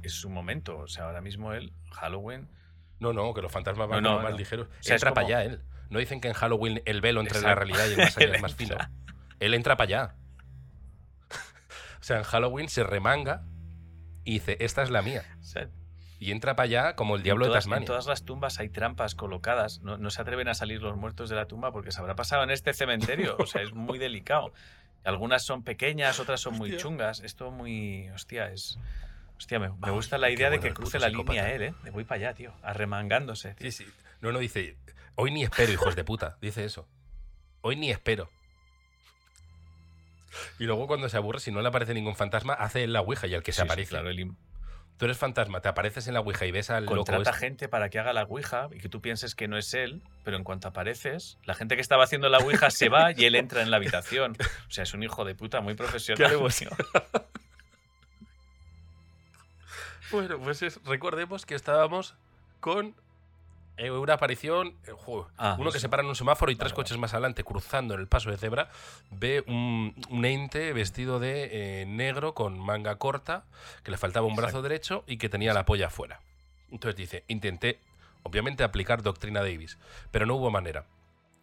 [0.03, 0.79] Es su momento.
[0.79, 2.49] O sea, ahora mismo él, Halloween.
[3.01, 4.39] No, no, que los fantasmas van No, no, como más no.
[4.39, 4.69] ligeros.
[4.81, 5.63] sea, es entra para allá él.
[5.91, 7.65] No dicen que en Halloween el velo entre la Exacto.
[7.65, 8.77] realidad y el más allá es más fino.
[9.41, 10.15] Él entra para allá.
[12.01, 13.43] o sea, en Halloween se remanga
[14.25, 15.23] y dice, esta es la mía.
[16.19, 17.83] y entra para allá como el diablo de Tasmania.
[17.83, 19.81] En todas las tumbas hay trampas colocadas.
[19.81, 22.43] No, no se atreven a salir los muertos de la tumba porque se habrá pasado
[22.43, 23.37] en este cementerio.
[23.39, 24.53] O sea, es muy delicado.
[25.05, 27.21] Algunas son pequeñas, otras son muy chungas.
[27.21, 28.11] Esto muy.
[28.11, 28.79] Hostia, es.
[29.39, 31.75] Hostia, me, me Ay, gusta la idea de que cruce la línea él, ¿eh?
[31.85, 32.53] De voy para allá, tío.
[32.63, 33.55] Arremangándose.
[33.55, 33.71] tío.
[33.71, 33.91] Sí, sí.
[34.21, 34.77] No, no, dice,
[35.19, 36.39] hoy ni espero, hijos de puta.
[36.41, 36.89] Dice eso.
[37.61, 38.31] Hoy ni espero.
[40.59, 43.27] Y luego cuando se aburre, si no le aparece ningún fantasma, hace él la ouija
[43.27, 43.91] y al que se sí, aparece.
[43.91, 44.31] claro, el
[44.97, 47.41] Tú eres fantasma, te apareces en la ouija y ves al loco contrata este.
[47.47, 50.37] gente para que haga la ouija y que tú pienses que no es él, pero
[50.37, 53.63] en cuanto apareces, la gente que estaba haciendo la ouija se va y él entra
[53.63, 54.37] en la habitación.
[54.69, 56.31] O sea, es un hijo de puta muy profesional.
[56.57, 56.71] tío.
[60.11, 62.15] Bueno, pues es- recordemos que estábamos
[62.61, 62.95] con
[63.79, 64.93] eh, una aparición, eh,
[65.37, 67.95] Ah, uno que se para en un semáforo y tres Vale, coches más adelante cruzando
[67.95, 68.71] en el paso de cebra,
[69.11, 73.45] ve un, un ente vestido de eh, negro con manga corta,
[73.85, 76.21] que le faltaba un brazo derecho y que tenía la polla afuera.
[76.71, 77.79] Entonces dice, intenté,
[78.23, 79.79] obviamente, aplicar doctrina Davis,
[80.11, 80.85] pero no hubo manera.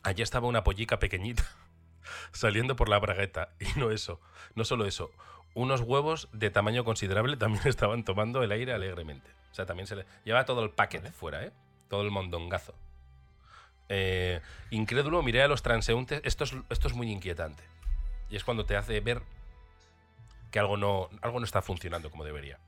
[0.04, 1.44] Allí estaba una pollica pequeñita
[2.32, 3.50] saliendo por la bragueta.
[3.60, 4.20] Y no eso,
[4.54, 5.12] no solo eso,
[5.56, 9.30] unos huevos de tamaño considerable también estaban tomando el aire alegremente.
[9.52, 11.52] O sea, también se le lleva todo el paquete fuera, ¿eh?
[11.90, 12.74] Todo el mondongazo.
[13.90, 16.22] Eh, incrédulo, miré a los transeúntes.
[16.24, 17.64] Esto es, esto es muy inquietante.
[18.30, 19.22] Y es cuando te hace ver
[20.52, 22.60] que algo no, algo no está funcionando como debería.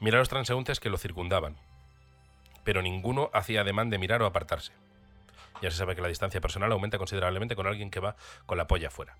[0.00, 1.56] Miré a los transeúntes que lo circundaban.
[2.64, 4.72] Pero ninguno hacía ademán de mirar o apartarse.
[5.62, 8.66] Ya se sabe que la distancia personal aumenta considerablemente con alguien que va con la
[8.66, 9.16] polla fuera.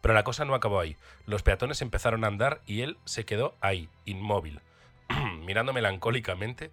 [0.00, 0.96] Pero la cosa no acabó ahí.
[1.26, 4.60] Los peatones empezaron a andar y él se quedó ahí, inmóvil,
[5.44, 6.70] mirando melancólicamente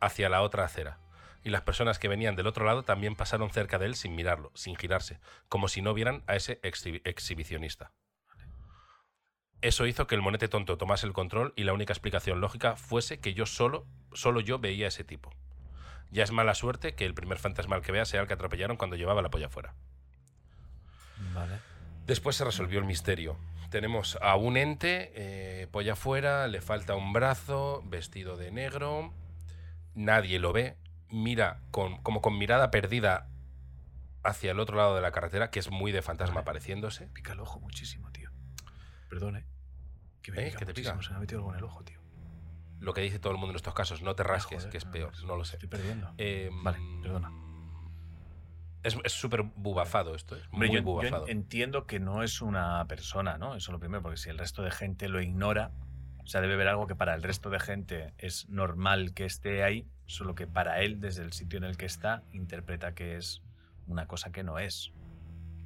[0.00, 0.98] hacia la otra acera.
[1.42, 4.50] Y las personas que venían del otro lado también pasaron cerca de él sin mirarlo,
[4.54, 7.92] sin girarse, como si no vieran a ese exhi- exhibicionista.
[9.62, 13.20] Eso hizo que el monete tonto tomase el control y la única explicación lógica fuese
[13.20, 15.30] que yo solo, solo yo veía a ese tipo.
[16.10, 18.96] Ya es mala suerte que el primer fantasmal que vea sea el que atropellaron cuando
[18.96, 19.74] llevaba la polla fuera.
[21.34, 21.58] Vale.
[22.06, 23.36] Después se resolvió el misterio.
[23.70, 29.14] Tenemos a un ente, eh, polla fuera, le falta un brazo, vestido de negro,
[30.00, 30.76] nadie lo ve,
[31.08, 33.28] mira con, como con mirada perdida
[34.22, 36.42] hacia el otro lado de la carretera, que es muy de fantasma Vale.
[36.42, 37.06] apareciéndose.
[37.08, 38.30] Pica el ojo muchísimo, tío.
[39.08, 39.46] Perdón, ¿eh?
[40.22, 40.54] Que ¿Eh?
[40.56, 41.00] ¿Que te pica?
[41.02, 41.98] Se me ha metido algo en el ojo, tío.
[42.78, 44.86] Lo que dice todo el mundo en estos casos, no te rasques, Joder, que es
[44.86, 45.56] no, peor, no, lo sé.
[45.56, 46.14] Estoy perdiendo.
[46.18, 47.30] Eh, Vale, perdona.
[48.82, 51.28] Es súper bubafado esto, es muy yo, yo bubafado.
[51.28, 53.54] entiendo que no es una persona, ¿no?
[53.54, 55.72] Eso es lo primero, porque si el resto de gente lo ignora,
[56.30, 59.86] sea, debe ver algo que para el resto de gente es normal que esté ahí,
[60.06, 63.42] solo que para él, desde el sitio en el que está, interpreta que es
[63.88, 64.92] una cosa que no es,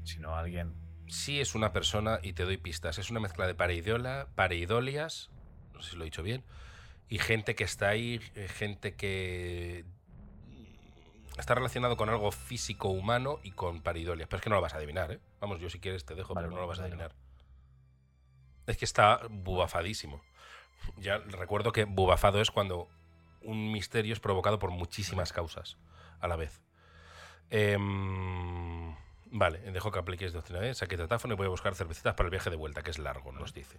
[0.05, 0.73] sino alguien.
[1.07, 5.31] sí es una persona, y te doy pistas, es una mezcla de pareidola, pareidolias,
[5.75, 6.43] no sé si lo he dicho bien,
[7.11, 9.85] y gente que está ahí, eh, gente que
[11.37, 14.29] está relacionado con algo físico humano y con pareidolias.
[14.29, 15.21] Pero es que no lo vas a adivinar, ¿eh?
[15.41, 17.15] Vamos, yo si quieres te dejo, Vale, pero no lo vas a adivinar.
[18.67, 20.23] Es que está bubafadísimo.
[20.97, 22.89] Ya recuerdo que bubafado es cuando
[23.43, 25.77] un misterio es provocado por muchísimas causas
[26.21, 26.63] a la vez.
[27.51, 28.95] Em,
[29.27, 30.75] vale, dejo que apliquéis doctrina, ¿eh?
[30.75, 33.33] Saqué tetáfono y voy a buscar cervecitas para el viaje de vuelta, que es largo,
[33.33, 33.79] nos dice.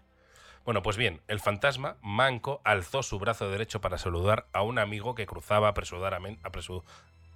[0.63, 5.13] Bueno, pues bien, el fantasma, manco, alzó su brazo derecho para saludar a un amigo
[5.15, 6.83] que cruzaba apresuradamente, apresu-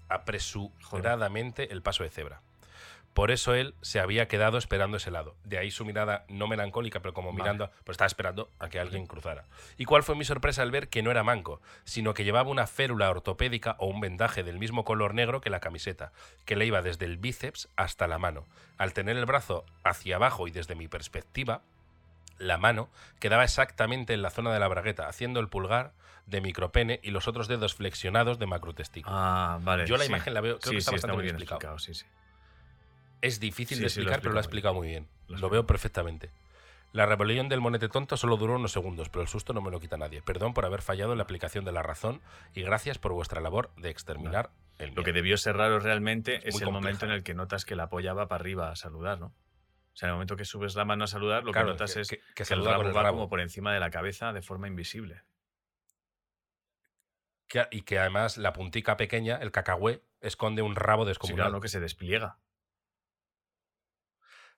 [0.07, 2.41] apresuradamente el paso de cebra.
[3.19, 5.35] Por eso él se había quedado esperando ese lado.
[5.43, 7.43] De ahí su mirada no melancólica, pero como Vale.
[7.43, 9.43] mirando, pues estaba esperando a que alguien cruzara.
[9.77, 12.65] ¿Y cuál fue mi sorpresa al ver que no era manco, sino que llevaba una
[12.65, 16.13] férula ortopédica o un vendaje del mismo color negro que la camiseta,
[16.45, 18.45] que le iba desde el bíceps hasta la mano.
[18.77, 21.61] Al tener el brazo hacia abajo y desde mi perspectiva,
[22.37, 22.87] la mano
[23.19, 25.91] quedaba exactamente en la zona de la bragueta, haciendo el pulgar
[26.25, 29.13] de micropene y los otros dedos flexionados de macrotestículo.
[29.13, 29.85] Ah, vale.
[29.87, 30.09] Yo la sí.
[30.09, 31.75] imagen la veo, creo sí, que está sí, bastante muy bien bien explicado.
[31.75, 31.79] explicado.
[31.79, 32.05] Sí, sí.
[33.21, 35.07] Es difícil Sí, de sí, lo explicar, pero lo ha explica explicado muy bien.
[35.27, 36.29] Lo veo perfectamente.
[36.91, 39.79] La rebelión del monete tonto solo duró unos segundos, pero el susto no me lo
[39.79, 40.21] quita nadie.
[40.23, 42.21] Perdón por haber fallado en la aplicación de la razón
[42.55, 46.59] y gracias por vuestra labor de exterminar el Lo que debió ser raro realmente Es
[46.61, 49.27] el momento en el que notas que la polla va para arriba a saludar, ¿no?
[49.27, 51.93] O sea, en el momento que subes la mano a saludar, lo Claro, que notas
[51.93, 54.41] que- es que- que que, el rabo va como por encima de la cabeza de
[54.41, 55.21] forma invisible.
[57.71, 61.37] Y que además la puntica pequeña, el cacahué, esconde un rabo Sí, descomunal.
[61.45, 61.61] claro, ¿no?
[61.61, 62.37] que se despliega.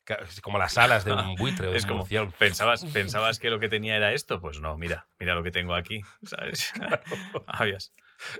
[0.08, 2.06] Es Como las alas de un buitre Es como.
[2.38, 4.42] ¿Pensabas, ¿Pensabas que lo que tenía era esto?
[4.42, 6.74] Pues no, mira, mira lo que tengo aquí, ¿sabes?
[7.48, 7.94] Habías-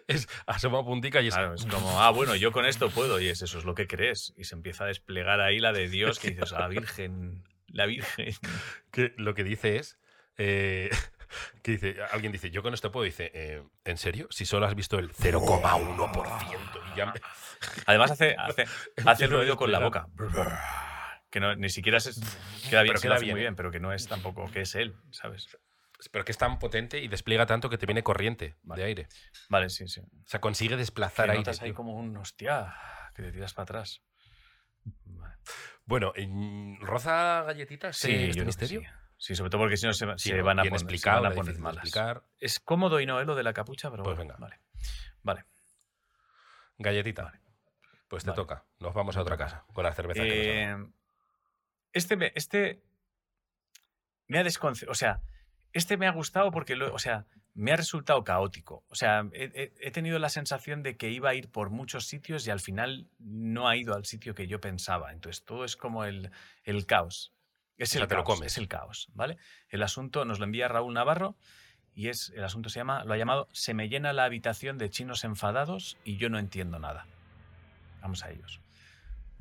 [0.08, 3.30] Es, asoma puntica y es Claro, es como, ah, bueno, yo con esto puedo, y
[3.30, 4.34] es eso, es lo que crees.
[4.38, 8.34] Y se empieza a desplegar ahí la de Dios, que dices, la Virgen, la Virgen.
[8.92, 9.98] que lo que dice es
[10.38, 10.90] eh,
[11.64, 14.28] Que dice, alguien dice, yo con esto puedo, dice, eh, ¿en serio?
[14.30, 17.14] Si solo has visto el 0,1% y ya me-
[17.86, 18.66] Además hace, hace,
[19.06, 20.08] hace el ruido con la boca.
[21.32, 22.12] Que no, ni siquiera se,
[22.70, 23.44] queda bien, Pero queda bien, muy ¿eh?
[23.46, 25.48] bien, pero que no es tampoco que es él, ¿sabes?
[26.12, 28.82] Pero que es tan potente y despliega tanto que te viene corriente Vale.
[28.82, 29.08] de aire.
[29.50, 30.02] Vale, sí, sí.
[30.02, 31.40] O sea, consigue desplazar Que aire.
[31.40, 32.76] notas ahí como un hostia
[33.16, 34.02] que te tiras para atrás.
[35.06, 35.36] Vale.
[35.86, 38.82] Bueno, ¿en- ¿roza galletitas Sí, este yo misterio?
[39.18, 39.36] sí.
[39.36, 40.44] Sobre todo porque si no se, Sí, se ¿no?
[40.44, 41.76] van a poner, se van a malas.
[41.84, 42.24] explicar.
[42.40, 43.26] Es cómodo y no ¿eh?
[43.26, 44.42] lo de la capucha, pero Pues bueno, venga.
[44.42, 44.60] vale.
[45.22, 45.46] Vale.
[46.78, 47.32] Galletita.
[48.08, 48.36] Pues te Vale.
[48.42, 48.66] toca.
[48.80, 50.88] Nos vamos a otra casa con la cerveza que nos.
[50.90, 50.92] Eh,
[51.94, 52.82] este, me, este
[54.28, 54.92] me ha desconcertado.
[54.92, 55.22] O sea,
[55.74, 58.86] este me ha gustado porque, lo- o sea, me ha resultado caótico.
[58.90, 62.48] O sea, he, he- tenido la sensación de que iba a ir por muchos sitios
[62.48, 65.12] y al final no ha ido al sitio que yo pensaba.
[65.12, 66.32] Entonces, todo es como el,
[66.64, 67.34] el caos.
[67.78, 68.52] Es O sea, el te lo caos, comes.
[68.54, 69.38] es el caos, ¿vale?
[69.70, 71.36] El asunto nos lo envía Raúl Navarro
[71.94, 74.90] y es el asunto se llama lo ha llamado se me llena la habitación de
[74.90, 77.06] chinos enfadados y yo no entiendo nada.
[78.02, 78.62] Vamos a ellos.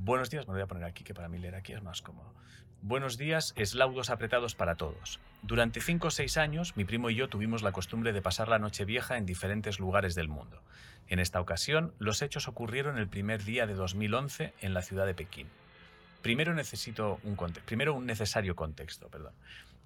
[0.03, 2.33] Buenos días, me voy a poner aquí, que para mí leer aquí es más cómodo.
[2.81, 5.21] Buenos días, eslaudos apretados para todos.
[5.43, 8.59] Durante cinco o seis años, mi primo y yo tuvimos la costumbre de pasar la
[8.59, 10.63] noche vieja en diferentes lugares del mundo.
[11.09, 15.13] En esta ocasión, los hechos ocurrieron el primer día de 2011 en la ciudad de
[15.13, 15.49] Pekín.
[16.23, 17.37] Primero necesito un
[17.67, 19.35] primero un necesario contexto, perdón.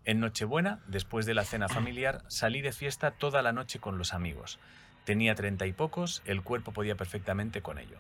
[0.04, 4.14] En Nochebuena, después de la cena familiar, salí de fiesta toda la noche con los
[4.14, 4.60] amigos.
[5.04, 7.98] Tenía treinta y pocos, el cuerpo podía perfectamente con ello.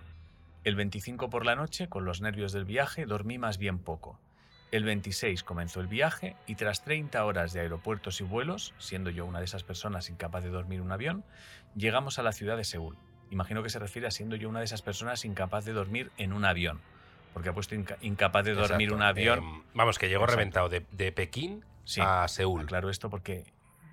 [0.64, 4.18] El 25 por la noche, con los nervios del viaje, dormí más bien poco.
[4.70, 9.24] El 26 comenzó el viaje y tras 30 horas de aeropuertos y vuelos, siendo yo
[9.26, 11.22] una de esas personas incapaz de dormir un avión,
[11.76, 12.96] llegamos a la ciudad de Seúl.
[13.30, 16.32] Imagino que se refiere a siendo yo una de esas personas incapaz de dormir en
[16.32, 16.80] un avión,
[17.32, 18.94] porque ha puesto inca- incapaz de dormir Exacto.
[18.96, 19.38] un avión.
[19.38, 20.36] Em, vamos, que llegó Exacto.
[20.38, 22.62] reventado de, de Pekín Sí, a Seúl.
[22.62, 23.44] Aclaro esto porque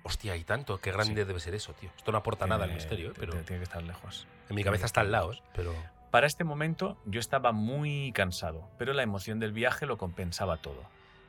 [0.04, 0.80] Hostia, y tanto.
[0.80, 1.90] Qué grande debe ser eso, tío.
[1.96, 3.14] Esto no aporta nada al misterio, ¿eh?
[3.16, 4.26] pero tiene que estar lejos.
[4.48, 5.32] en mi cabeza está al lado.
[5.34, 5.38] ¿eh?
[5.54, 5.72] pero
[6.12, 10.82] Para este momento yo estaba muy cansado, pero la emoción del viaje lo compensaba todo.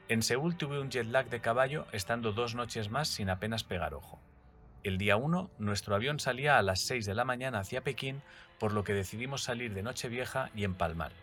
[0.10, 3.93] En Seúl tuve un jet lag de caballo estando dos noches más sin apenas pegar
[3.93, 4.19] ojo.
[4.84, 8.22] El día 1, nuestro avión salía a las 6 de la mañana hacia Pekín,
[8.60, 11.13] por lo que decidimos salir de Nochevieja y empalmar.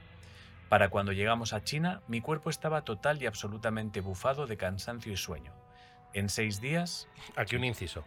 [0.70, 5.18] Para cuando llegamos a China, mi cuerpo estaba total y absolutamente bufado de cansancio y
[5.18, 5.52] sueño.
[6.14, 8.04] En seis días, aquí un inciso.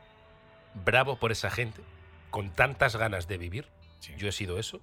[0.84, 1.84] Bravo por esa gente
[2.32, 3.68] con tantas ganas de vivir.
[4.00, 4.16] Sí.
[4.18, 4.82] Yo he sido eso.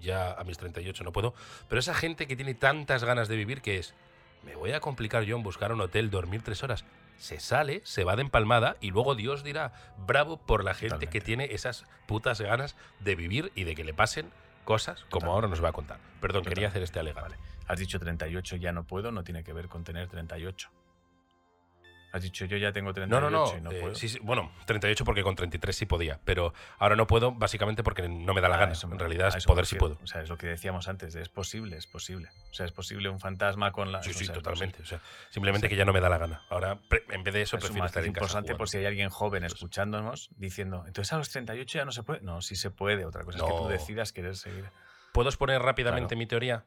[0.00, 1.34] Ya a mis 38 no puedo.
[1.68, 3.94] Pero esa gente que tiene tantas ganas de vivir que es,
[4.42, 6.84] me voy a complicar yo en buscar un hotel, dormir tres horas.
[7.18, 11.20] Se sale, se va de empalmada y luego Dios dirá, bravo por la gente que
[11.20, 14.30] tiene esas putas ganas de vivir y de que le pasen
[14.64, 15.98] cosas como ahora nos va a contar.
[16.20, 17.28] Perdón, quería hacer este alegato.
[17.28, 17.36] Vale.
[17.66, 20.70] Has dicho 38, ya no puedo, no tiene que ver con tener 38.
[22.12, 23.56] Has dicho yo ya tengo No, 38 no, no.
[23.56, 23.94] y no eh, puedo.
[23.94, 28.08] sí, sí, bueno, 38 porque con 33 sí podía, pero ahora no puedo básicamente porque
[28.08, 28.72] no me da la Ah, gana.
[28.72, 29.78] eso en realidad es poder refiero.
[29.86, 29.98] puedo.
[30.02, 32.28] O sea, es lo que decíamos antes, es posible, es posible.
[32.50, 34.02] O sea, es posible un fantasma con la...
[34.02, 34.82] Sí, o sí, sea, es totalmente.
[34.82, 35.70] O sea, simplemente Sí.
[35.70, 36.42] que ya no me da la gana.
[36.50, 38.24] Ahora, en vez de eso, Es prefiero estar es en casa.
[38.26, 42.02] importante por si hay alguien joven escuchándonos diciendo, entonces a los 38 ya no se
[42.02, 42.20] puede.
[42.22, 43.04] No, sí se puede.
[43.04, 43.68] Otra cosa es que tú No.
[43.68, 44.64] decidas querer seguir.
[45.12, 46.18] ¿Puedo exponer rápidamente Claro.
[46.18, 46.64] mi teoría?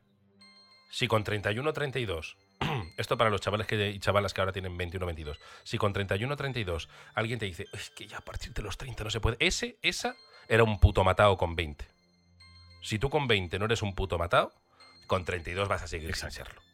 [0.90, 2.38] Si con 31 o 32,
[2.98, 5.94] esto para los chavales que, y chavalas que ahora tienen 21 o 22, si con
[5.94, 9.10] 31 o 32 alguien te dice, es que ya a partir de los 30 no
[9.10, 10.16] se puede, ese, esa
[10.48, 11.86] era un puto matado con 20.
[12.82, 14.54] Si tú con 20 no eres un puto matado,
[15.08, 16.36] con 32 vas a seguir Exacto.
[16.36, 16.73] sin serlo.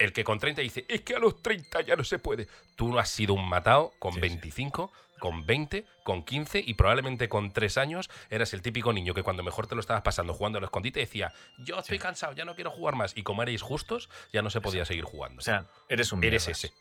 [0.00, 2.48] El que con 30 dice, es que a los 30 ya no se puede.
[2.74, 4.28] Tú no has sido un matado con Sí, sí.
[4.28, 9.22] 25, con 20, con 15 y probablemente con 3 años eras el típico niño que
[9.22, 12.02] cuando mejor te lo estabas pasando jugando al escondite decía, yo estoy Sí.
[12.02, 13.14] cansado, ya no quiero jugar más.
[13.14, 15.40] Y como erais justos, ya no se podía seguir jugando.
[15.40, 16.64] O sea, eres un eres mierdas.
[16.64, 16.72] ese.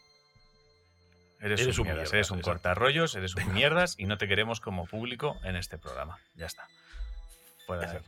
[1.41, 4.61] Eres, eres un mierdas, mierdas, eres un cortarrollos, eres un mierdas y no te queremos
[4.61, 6.17] como público en este programa.
[6.35, 6.67] Ya está.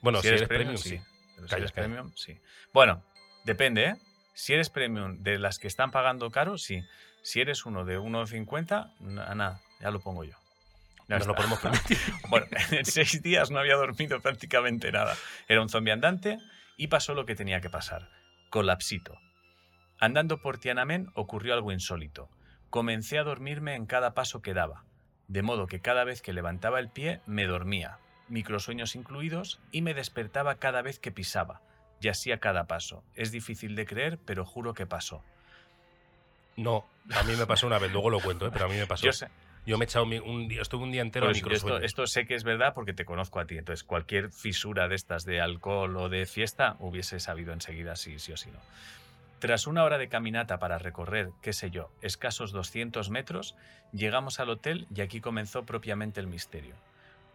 [0.02, 1.02] Bueno, si eres premium, sí.
[1.47, 2.39] si eres premium, sí.
[2.74, 3.04] Bueno,
[3.43, 3.95] depende, ¿eh?
[4.34, 6.84] Si eres premium de las que están pagando caro, sí.
[7.24, 10.36] Si eres uno de 1,50, na- nada, ya lo pongo yo.
[11.08, 11.44] Ya Nos lo está.
[11.44, 11.98] podemos permitir.
[12.30, 15.15] Bueno, en seis días no había dormido prácticamente nada.
[15.48, 16.38] Era un zombie andante
[16.78, 18.10] y pasó lo que tenía que pasar.
[18.50, 19.17] Colapsito.
[20.00, 22.30] Andando por Tiananmen ocurrió algo insólito.
[22.70, 24.86] Comencé a dormirme en cada paso que daba,
[25.28, 27.98] de modo que cada vez que levantaba el pie me dormía,
[28.30, 31.62] microsueños incluidos, y me despertaba cada vez que pisaba,
[32.01, 33.03] y así a cada paso.
[33.15, 35.23] Es difícil de creer, pero juro que pasó.
[36.57, 38.49] No, a mí me pasó una vez, luego lo cuento, ¿eh?
[38.51, 39.05] pero a mí me pasó.
[39.05, 39.27] Yo sé,
[39.65, 42.25] Yo me he echado un día, estuve un día entero eso, yo esto, esto sé
[42.25, 43.57] que es verdad porque te conozco a ti.
[43.57, 48.33] Entonces, cualquier fisura de estas de alcohol o de fiesta hubiese sabido enseguida si sí
[48.33, 48.59] o si no.
[49.39, 53.55] Tras una hora de caminata para recorrer, qué sé yo, escasos 200 metros,
[53.91, 56.75] llegamos al hotel y aquí comenzó propiamente el misterio.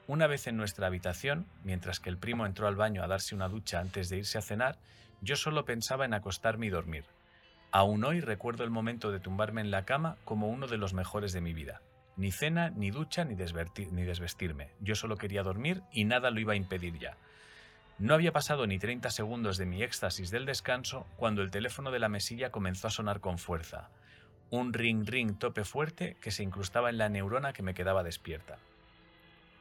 [0.08, 3.48] Una vez en nuestra habitación, mientras que el primo entró al baño a darse una
[3.48, 4.78] ducha antes de irse a cenar,
[5.20, 7.04] yo solo pensaba en acostarme y dormir.
[7.72, 11.32] Aún hoy recuerdo el momento de tumbarme en la cama como uno de los mejores
[11.32, 11.82] de mi vida.
[12.16, 14.70] Ni cena, ni ducha, ni, desvestirme.
[14.80, 17.16] Yo solo quería dormir y nada lo iba a impedir ya.
[17.98, 21.98] No había pasado ni 30 segundos de mi éxtasis del descanso cuando el teléfono de
[21.98, 23.90] la mesilla comenzó a sonar con fuerza.
[24.50, 28.58] Un ring ring tope fuerte que se incrustaba en la neurona que me quedaba despierta.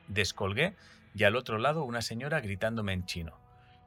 [0.08, 0.74] Descolgué
[1.14, 3.38] y al otro lado una señora gritándome en chino.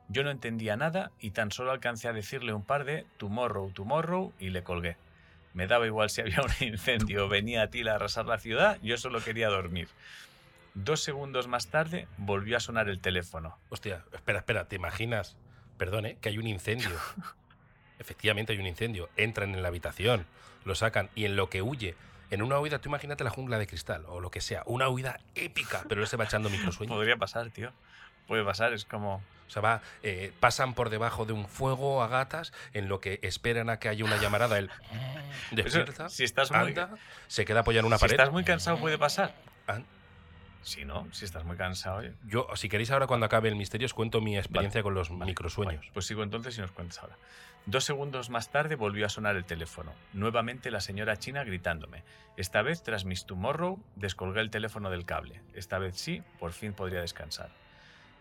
[0.09, 4.33] Yo no entendía nada y tan solo alcancé a decirle un par de tomorrow, tomorrow
[4.39, 4.97] y le colgué.
[5.53, 8.79] Me daba igual si había un incendio o venía a ti a arrasar la ciudad,
[8.83, 9.89] yo solo quería dormir.
[10.75, 13.59] Dos segundos más tarde volvió a sonar el teléfono.
[13.69, 15.37] Hostia, espera, espera, ¿te imaginas?
[15.77, 16.97] Perdone, que hay un incendio.
[17.99, 19.09] Efectivamente hay un incendio.
[19.17, 20.25] Entran en la habitación,
[20.65, 21.97] lo sacan y en lo que huye,
[22.31, 25.21] en una huida, tú imagínate la jungla de cristal o lo que sea, una huida
[25.35, 26.95] épica, pero él se va echando microsueños.
[26.95, 27.73] Podría pasar, tío.
[28.27, 29.23] Puede pasar, es como...
[29.47, 33.19] O sea, va, eh, pasan por debajo de un fuego a gatas en lo que
[33.23, 34.59] esperan a que haya una llamarada.
[34.59, 34.71] Él
[35.53, 36.75] despierta, si estás muy,
[37.29, 38.11] se queda apoyado en una pared.
[38.11, 39.33] Si estás muy cansado puede pasar.
[40.63, 42.03] Si no, si estás muy cansado.
[42.27, 45.87] Yo, si queréis ahora cuando acabe el misterio, os cuento mi experiencia con los microsueños.
[45.93, 47.17] pues sigo entonces y nos cuentas ahora.
[47.67, 49.93] Dos segundos más tarde volvió a sonar el teléfono.
[50.15, 52.03] Nuevamente la señora china gritándome.
[52.37, 55.43] Esta vez, tras Miss Tomorrow, descolgué el teléfono del cable.
[55.55, 57.51] Esta vez sí, por fin podría descansar.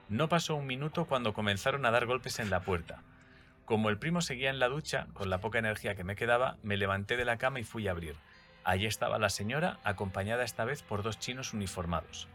[0.10, 3.04] No pasó un minuto cuando comenzaron a dar golpes en la puerta.
[3.66, 6.78] Como el primo seguía en la ducha, con la poca energía que me quedaba, me
[6.78, 8.16] levanté de la cama y fui a abrir.
[8.68, 12.28] Allí estaba la señora, acompañada esta vez por dos chinos uniformados.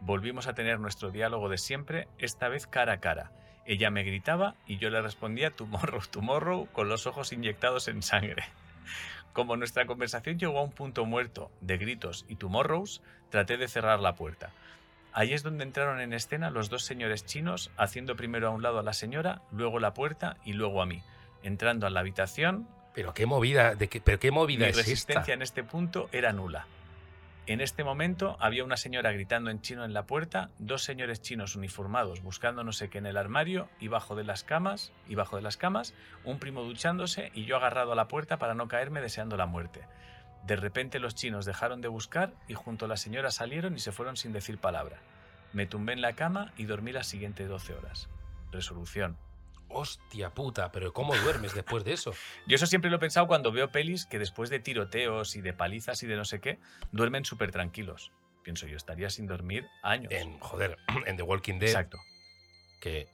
[0.00, 3.30] Volvimos a tener nuestro diálogo de siempre, esta vez cara a cara.
[3.66, 8.42] Ella me gritaba y yo le respondía tomorrow, tomorrow, con los ojos inyectados en sangre.
[9.34, 14.00] Como nuestra conversación llegó a un punto muerto de gritos y tomorrows, traté de cerrar
[14.00, 14.52] la puerta.
[15.12, 18.78] Allí es donde entraron en escena los dos señores chinos, haciendo primero a un lado
[18.78, 21.02] a la señora, luego la puerta y luego a mí.
[21.42, 25.42] Entrando a la habitación, pero qué movida, de qué, pero qué movida Mi resistencia en
[25.42, 26.66] este punto era nula.
[27.46, 31.56] En este momento había una señora gritando en chino en la puerta, dos señores chinos
[31.56, 35.36] uniformados buscando no sé qué en el armario y bajo de las camas, y bajo
[35.36, 39.00] de las camas, un primo duchándose y yo agarrado a la puerta para no caerme
[39.00, 39.80] deseando la muerte.
[40.46, 43.92] De repente los chinos dejaron de buscar y junto a la señora salieron y se
[43.92, 44.98] fueron sin decir palabra.
[45.52, 48.08] Me tumbé en la cama y dormí las siguientes 12 horas.
[48.52, 49.16] Resolución.
[49.72, 52.12] Hostia puta, pero ¿cómo duermes después de eso?
[52.46, 55.52] Yo eso siempre lo he pensado cuando veo pelis que después de tiroteos y de
[55.52, 56.58] palizas y de no sé qué,
[56.92, 58.12] duermen súper tranquilos.
[58.42, 60.10] Pienso, yo estaría sin dormir años.
[60.12, 61.68] En, joder, en The Walking Dead.
[61.68, 61.98] Exacto.
[62.80, 63.08] Que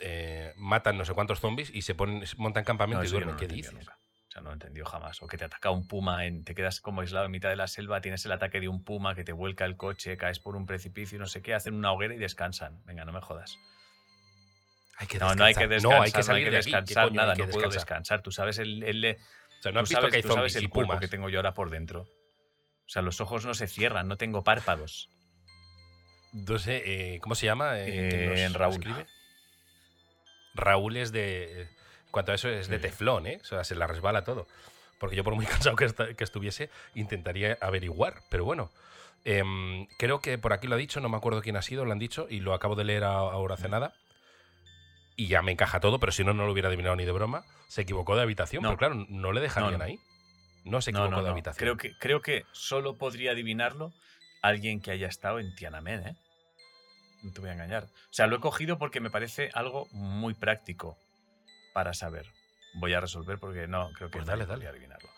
[0.00, 3.36] eh, matan no sé cuántos zombies y se ponen, montan campamento y duermen.
[3.36, 3.74] ¿Qué dices?
[3.74, 5.22] O sea, no lo he entendido jamás.
[5.22, 7.66] O que te ataca un puma, en, te quedas como aislado en mitad de la
[7.66, 10.66] selva, tienes el ataque de un puma que te vuelca el coche, caes por un
[10.66, 12.84] precipicio y no sé qué, hacen una hoguera y descansan.
[12.84, 13.58] Venga, no me jodas
[15.20, 18.22] no, no hay que descansar, no, hay que, salir descansar, nada, no puedo descansar.
[18.22, 19.16] Tú sabes el, el,
[19.58, 21.54] o sea, no has visto que hay tú sabes el cuerpo que tengo yo ahora
[21.54, 22.02] por dentro.
[22.02, 25.08] O sea, los ojos no se cierran, no tengo párpados.
[26.32, 27.78] No sé, eh, ¿cómo se llama?
[27.78, 29.06] Eh, en Raúl.
[30.54, 31.68] Raúl es de.
[32.10, 33.38] Cuanto a eso, es de teflón, ¿eh?
[33.42, 34.48] O sea, se la resbala todo.
[34.98, 38.22] Porque yo, por muy cansado que, que estuviese, intentaría averiguar.
[38.30, 38.72] Pero bueno,
[39.24, 41.92] em, creo que por aquí lo ha dicho, no me acuerdo quién ha sido, lo
[41.92, 43.94] han dicho y lo acabo de leer ahora hace nada
[45.18, 47.44] y ya me encaja todo, pero si no, no lo hubiera adivinado ni de broma.
[47.66, 49.98] Se equivocó de habitación, pero claro, no le dejarían ahí.
[50.64, 51.58] No se equivocó de habitación.
[51.58, 53.92] Creo que, creo que solo podría adivinarlo
[54.42, 56.16] alguien que haya estado en Tiananmen, ¿eh?
[57.24, 57.84] No te voy a engañar.
[57.84, 60.96] O sea, lo he cogido porque me parece algo muy práctico
[61.74, 62.26] para saber.
[62.74, 64.68] Voy a resolver porque no, creo que pues dale, dale.
[64.68, 65.08] adivinarlo.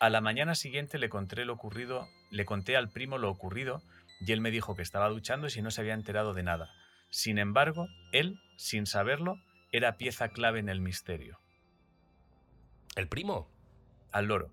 [0.00, 3.80] A la mañana siguiente le conté lo ocurrido, le conté al primo lo ocurrido
[4.20, 6.70] y él me dijo que estaba duchando y si no se había enterado de nada.
[7.10, 9.36] Sin embargo, él, sin saberlo,
[9.72, 11.40] era pieza clave en el misterio.
[12.96, 13.48] ¿El primo?
[14.12, 14.50] Al loro.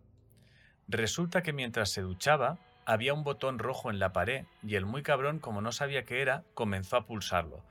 [0.88, 5.04] Resulta que mientras se duchaba, había un botón rojo en la pared y el muy
[5.04, 7.64] cabrón, como no sabía qué era, comenzó a pulsarlo.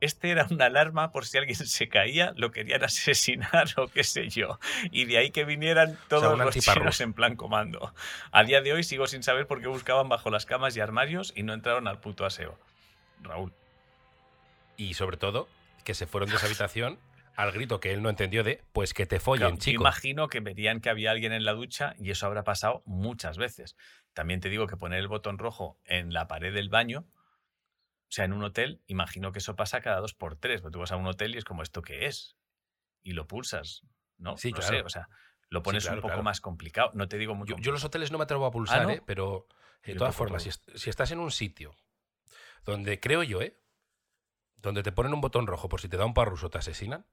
[0.00, 4.28] Este era una alarma por si alguien se caía, lo querían asesinar o qué sé
[4.28, 4.58] yo.
[4.90, 7.94] Y de ahí que vinieran todos los chinos en plan comando.
[8.30, 11.32] A día de hoy sigo sin saber por qué buscaban bajo las camas y armarios
[11.36, 12.58] y no entraron al puto aseo.
[13.22, 13.52] Raúl
[14.80, 15.48] y sobre todo
[15.84, 16.98] que se fueron de esa habitación
[17.36, 19.82] al grito que él no entendió de pues que te follen, chico.
[19.82, 23.76] Imagino que verían que había alguien en la ducha y eso habrá pasado muchas veces.
[24.14, 28.24] También te digo que poner el botón rojo en la pared del baño, o sea,
[28.24, 30.60] en un hotel, imagino que eso pasa cada dos por tres.
[30.60, 32.36] Porque tú vas a un hotel y es como, ¿esto qué es?
[33.02, 33.82] Y lo pulsas.
[34.18, 34.36] ¿no?
[34.36, 34.76] Sí, No claro.
[34.76, 35.08] sé, o sea,
[35.48, 36.22] lo pones claro, un poco claro.
[36.24, 36.90] más complicado.
[36.94, 38.90] No te digo muy Yo, yo los hoteles no me atrevo a pulsar, ¿no?
[38.90, 39.02] ¿eh?
[39.06, 39.46] pero
[39.84, 41.74] de Yo todas formas, si, est- si estás en un sitio
[42.64, 43.56] donde creo yo, ¿eh?
[44.62, 47.06] Donde te ponen un botón rojo por si te da un parrus o te asesinan,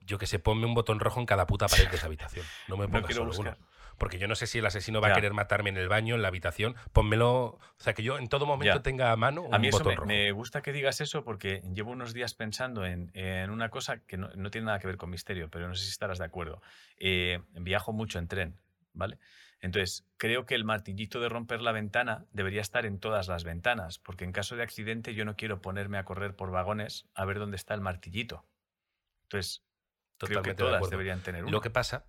[0.00, 2.44] yo que sé, ponme un botón rojo en cada puta pared de esa habitación.
[2.68, 3.56] No me No pongas quiero solo uno.
[3.96, 6.22] Porque yo no sé si el asesino va a querer matarme en el baño, en
[6.22, 6.74] la habitación.
[6.92, 7.30] Pónmelo.
[7.44, 8.82] O sea, que yo en todo momento Ya.
[8.82, 10.06] tenga a mano un A mí eso botón me, rojo.
[10.08, 14.16] me gusta que digas eso porque llevo unos días pensando en, en una cosa que
[14.16, 16.60] no, no tiene nada que ver con misterio, pero no sé si estarás de acuerdo.
[16.98, 18.58] Eh, viajo mucho en tren,
[18.94, 19.18] ¿vale?
[19.64, 23.98] Entonces, creo que el martillito de romper la ventana debería estar en todas las ventanas,
[23.98, 27.38] porque en caso de accidente yo no quiero ponerme a correr por vagones a ver
[27.38, 28.44] dónde está el martillito.
[29.22, 29.64] Entonces,
[30.18, 31.50] creo que de todas deberían tener uno.
[31.50, 32.04] Lo que pasa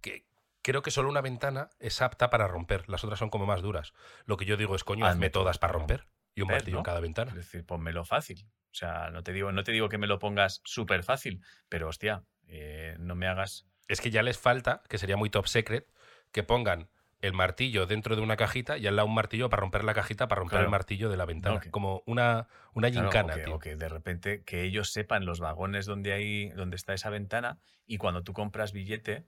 [0.00, 0.26] que
[0.62, 2.88] creo que solo una ventana es apta para romper.
[2.88, 3.92] Las otras son como más duras.
[4.24, 6.06] Lo que yo digo es, coño, Hazme hazme todas para romper.
[6.34, 6.80] Y un martillo ¿no?
[6.80, 7.32] en cada ventana.
[7.32, 8.46] Es decir, ponmelo fácil.
[8.72, 11.86] O sea, no te digo, no te digo que me lo pongas súper fácil, pero
[11.86, 13.66] hostia, eh, no me hagas.
[13.88, 15.86] Es que ya les falta, que sería muy top secret,
[16.32, 16.88] que pongan
[17.26, 20.28] el martillo dentro de una cajita y al lado un martillo para romper la cajita,
[20.28, 20.64] para romper Claro.
[20.66, 21.60] el martillo de la ventana.
[21.70, 23.78] Como una, una Claro, gincana, o, que, tío.
[23.78, 28.22] de repente que ellos sepan los vagones donde hay, donde está esa ventana y cuando
[28.22, 29.24] tú compras billete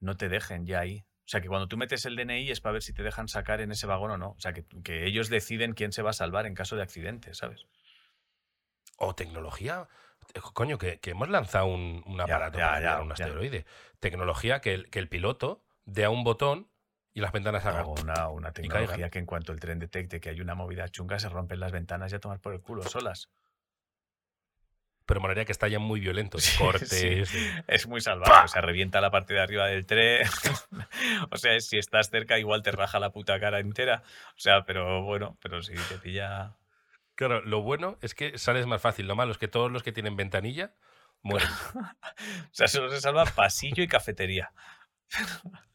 [0.00, 1.04] no te dejen ya ahí.
[1.24, 3.60] O sea, que cuando tú metes el DNI es para ver si te dejan sacar
[3.60, 4.30] en ese vagón o no.
[4.30, 7.34] O sea, que, que ellos deciden quién se va a salvar en caso de accidente,
[7.34, 7.66] ¿sabes?
[8.98, 9.88] O tecnología.
[10.34, 13.66] eh, Coño, que, que hemos lanzado un, un aparato ya, para ya, un asteroide.
[14.00, 16.68] Tecnología que el, que el piloto dé a un botón
[17.16, 17.86] y las ventanas hagan.
[17.86, 21.18] O una, una tecnología que en cuanto el tren detecte que hay una movida chunga
[21.18, 23.30] se rompen las ventanas y a tomar por el culo solas.
[25.06, 26.44] Pero molaría que estallan muy violentos.
[26.44, 26.90] Sí, cortes.
[26.90, 27.48] sí.
[27.68, 30.28] Es muy salvaje, o sea, revienta la parte de arriba del tren.
[31.30, 34.02] o sea, si estás cerca igual te raja la puta cara entera.
[34.32, 36.58] O sea, pero bueno, pero si te pilla...
[37.14, 39.06] Claro, lo bueno es que sales más fácil.
[39.06, 40.74] Lo malo es que todos los que tienen ventanilla
[41.22, 41.48] mueren.
[42.52, 44.52] O sea, solo se salva pasillo y cafetería.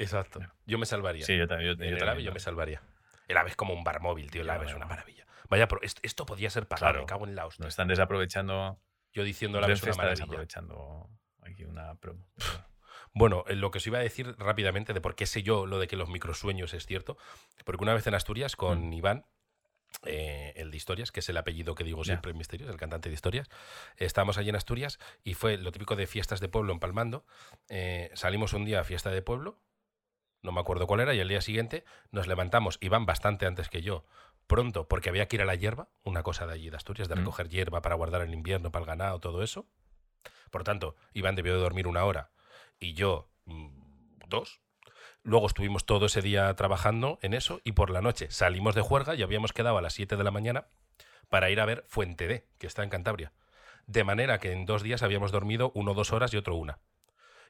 [0.00, 0.40] Exacto.
[0.66, 1.24] Yo me salvaría.
[1.24, 1.76] Sí, yo también.
[1.76, 2.82] Yo, yo el AVE también, yo me salvaría.
[3.28, 4.42] El AVE es como un bar móvil, tío.
[4.42, 5.26] El AVE es una maravilla.
[5.48, 6.92] Vaya, pero esto, esto podía ser pagado.
[6.92, 7.00] Claro.
[7.00, 7.62] Me cago en la hostia.
[7.64, 8.80] No están desaprovechando.
[9.12, 10.14] Yo diciendo el AVE es una maravilla.
[10.14, 11.10] desaprovechando
[11.42, 12.26] aquí una promo.
[13.12, 13.44] bueno.
[13.48, 15.86] Eh, lo que os iba a decir rápidamente de por qué sé yo lo de
[15.88, 17.16] que los microsueños es cierto.
[17.64, 18.92] Porque una vez en Asturias con Mm.
[18.92, 19.26] Iván,
[20.04, 23.08] eh, el de Historias, que es el apellido que digo siempre en Misterios, el cantante
[23.08, 23.48] de Historias,
[23.96, 27.26] estábamos allí en Asturias y fue lo típico de fiestas de pueblo empalmando.
[27.68, 29.60] Eh, salimos un día a fiesta de pueblo,
[30.42, 33.82] no me acuerdo cuál era, y al día siguiente nos levantamos, Iván bastante antes que
[33.82, 34.04] yo,
[34.46, 37.14] pronto, porque había que ir a la hierba, una cosa de allí de Asturias, de
[37.14, 37.18] Mm.
[37.18, 39.66] recoger hierba para guardar en invierno, para el ganado, todo eso.
[40.50, 42.30] Por tanto, Iván debió de dormir una hora
[42.78, 43.68] y yo mm,
[44.28, 44.60] dos.
[45.22, 49.14] Luego estuvimos todo ese día trabajando en eso y por la noche salimos de juerga
[49.14, 50.66] y habíamos quedado a las 7 de la mañana
[51.28, 53.32] para ir a ver Fuente D, que está en Cantabria.
[53.86, 56.78] De manera que en dos días habíamos dormido uno dos horas y otro una.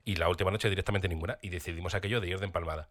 [0.04, 1.38] Y la última noche directamente ninguna.
[1.42, 2.88] Y decidimos aquello de ir de empalmada.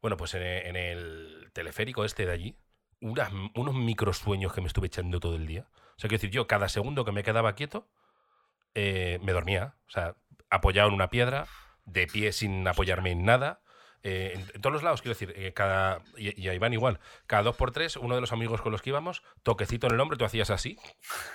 [0.00, 2.58] Bueno, pues en, el teleférico este de allí,
[3.00, 5.68] unos microsueños que me estuve echando todo el día.
[5.72, 7.88] O sea, quiero decir, yo cada segundo que me quedaba quieto,
[8.74, 9.76] eh, me dormía.
[9.88, 10.16] O sea,
[10.50, 11.46] apoyado en una piedra,
[11.84, 13.62] de pie sin apoyarme en nada.
[14.02, 16.98] Eh, en, en todos los lados, quiero decir, eh, cada, y, y a Iván igual,
[17.26, 20.00] cada dos por tres, uno de los amigos con los que íbamos, toquecito en el
[20.00, 20.78] hombro, tú hacías así,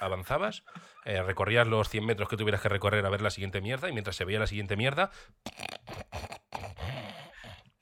[0.01, 0.63] avanzabas,
[1.05, 3.93] eh, recorrías los 100 metros que tuvieras que recorrer a ver la siguiente mierda, y
[3.93, 5.11] mientras se veía la siguiente mierda,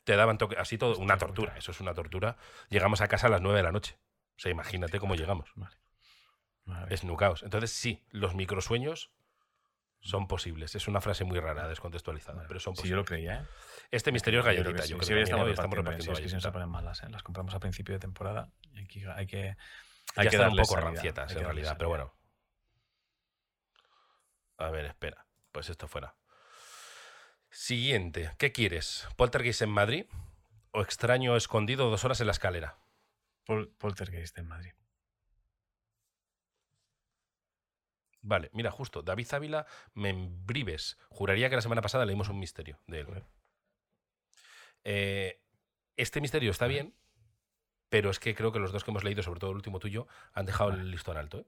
[0.03, 2.37] te daban toque, así todo, una tortura, eso es una tortura.
[2.69, 3.97] Llegamos a casa a las 9 de la noche.
[4.37, 5.49] O sea, imagínate cómo llegamos.
[5.55, 5.75] Vale.
[6.65, 6.93] Vale.
[6.93, 7.43] Esnucaos.
[7.43, 9.11] Entonces, sí, los microsueños
[10.05, 10.75] son posibles.
[10.75, 12.97] Es una frase muy rara, descontextualizada, pero son Sí, yo posibles.
[12.97, 13.45] lo creía, ¿eh?
[13.91, 14.89] Este misterio es Yo creo que galletita, sí.
[14.91, 16.47] yo Sí, creo hoy que estamos estamos repartiendo, sí, repartiendo es que si no se
[16.47, 16.51] galletita.
[16.53, 17.09] ponen malas, ¿eh?
[17.09, 19.07] Las compramos a principio de temporada y hay que...
[19.07, 19.37] Hay que
[20.15, 22.13] Ya hay que están un poco salida, rancietas, en realidad, pero bueno.
[24.57, 25.25] A ver, espera.
[25.51, 26.15] Pues esto fuera.
[27.49, 28.31] Siguiente.
[28.37, 29.07] ¿Qué quieres?
[29.15, 30.05] ¿Poltergeist en Madrid
[30.71, 32.77] o extraño escondido dos horas en la escalera?
[33.45, 34.73] Pol- Poltergeist en Madrid.
[38.27, 39.03] Vale, mira, justo.
[39.03, 40.97] David Ávila, Membrives.
[41.09, 43.23] Juraría que la semana pasada leímos un misterio de él.
[44.83, 45.41] Eh,
[45.95, 46.95] este misterio está bien,
[47.89, 50.07] pero es que creo que los dos que hemos leído, sobre todo el último tuyo,
[50.33, 51.41] han dejado el listón alto.
[51.41, 51.45] ¿eh?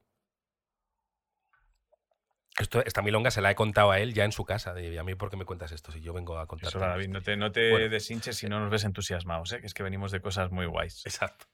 [2.59, 4.75] Esto, esta milonga se la he contado a él ya en su casa.
[4.75, 6.69] De, ¿Y a mí por qué me cuentas esto si yo vengo a contar?
[6.69, 7.89] Eso, David, no te, no te Bueno.
[7.89, 9.61] deshinches si no nos ves entusiasmados, ¿eh?
[9.61, 11.07] Que es que venimos de cosas muy guays.
[11.07, 11.47] Exacto.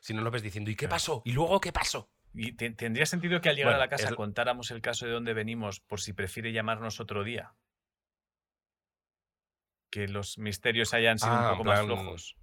[0.00, 1.22] Si no lo ves diciendo, ¿y qué pasó?
[1.24, 2.10] ¿Y luego qué pasó?
[2.34, 5.12] ¿Y te- tendría sentido que al llegar Bueno, a la casa contáramos el caso de
[5.12, 7.54] dónde venimos por si prefiere llamarnos otro día?
[9.90, 12.36] Que los misterios hayan sido Ah, un en poco más flojos.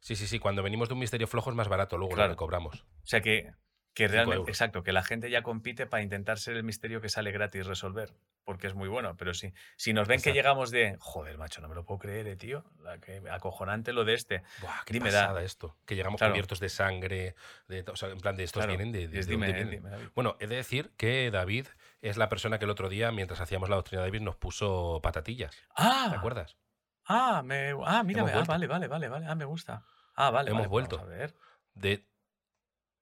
[0.00, 0.38] Sí, sí, sí.
[0.38, 2.30] Cuando venimos de un misterio flojo es más barato luego Claro.
[2.30, 2.80] lo que cobramos.
[2.82, 3.52] O sea que,
[3.94, 7.30] Que realmente, exacto, que la gente ya compite para intentar ser el misterio que sale
[7.30, 11.36] gratis resolver, porque es muy bueno, pero sí, si nos ven que llegamos de, joder,
[11.36, 14.42] macho, no me lo puedo creer, eh, tío, la que acojonante lo de este.
[14.62, 15.22] Buah, qué Dime, da.
[15.26, 15.76] pasada esto.
[15.84, 16.32] Que llegamos Claro.
[16.32, 17.34] cubiertos de sangre.
[17.68, 19.08] De, o sea, en plan, de estos Claro, vienen de.
[19.08, 19.80] de- es de dime, dónde eh, vienen.
[19.82, 20.08] dime, David.
[20.14, 21.66] Bueno, he de decir que David
[22.00, 25.00] es la persona que el otro día, mientras hacíamos la doctrina de David, nos puso
[25.02, 25.50] patatillas.
[25.54, 26.56] ¿Te Ah, acuerdas?
[27.04, 29.84] ah, me, ah, mira, Hemos ah, vale, vale, vale, vale, ah, me gusta.
[30.14, 30.96] Ah, vale, Hemos vale, pues vuelto.
[30.96, 31.34] Vamos a ver.
[31.74, 32.06] De.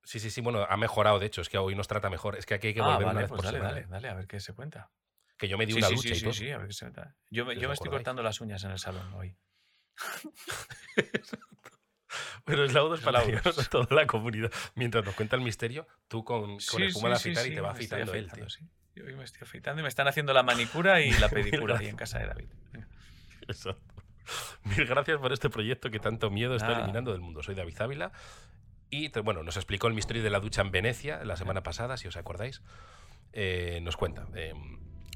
[0.04, 2.36] Sí, sí, sí, bueno, ha mejorado, de hecho, es que hoy nos trata mejor.
[2.36, 3.74] Es que aquí hay que ah, volver vale, una vez pues por dale, semana.
[3.74, 4.90] dale, dale, a ver qué se cuenta.
[5.36, 6.32] Que yo me di Sí, una sí, ducha sí, y sí, todo.
[6.34, 7.16] sí, a ver qué se cuenta.
[7.30, 9.36] Yo, me- yo me estoy cortando las uñas en el salón hoy.
[12.44, 14.50] Pero es laudos para a toda la comunidad.
[14.74, 17.48] Mientras nos cuenta el misterio, tú con, con Sí, espuma de sí, sí, afeitar y
[17.50, 18.48] sí, te va afeitando él, tío.
[18.48, 18.68] sí.
[18.96, 21.86] Yo hoy me estoy afeitando y me están haciendo la manicura y la pedicura ahí
[21.86, 22.48] en casa de David.
[23.46, 23.82] Exacto.
[24.64, 27.42] Mil gracias por este proyecto que tanto miedo está eliminando del mundo.
[27.42, 28.12] Soy David Ávila.
[28.90, 32.08] Y bueno, nos explicó el misterio de la ducha en Venecia la semana pasada, si
[32.08, 32.62] os acordáis.
[33.32, 34.26] Eh, nos cuenta.
[34.34, 34.52] eh,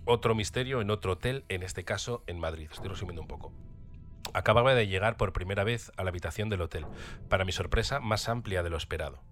[0.07, 2.69] otro misterio en otro hotel, en este caso en Madrid.
[2.71, 3.53] Estoy resumiendo un poco.
[4.35, 6.87] Acababa de llegar por primera vez a la habitación del hotel,
[7.29, 9.23] para mi sorpresa más amplia de lo esperado.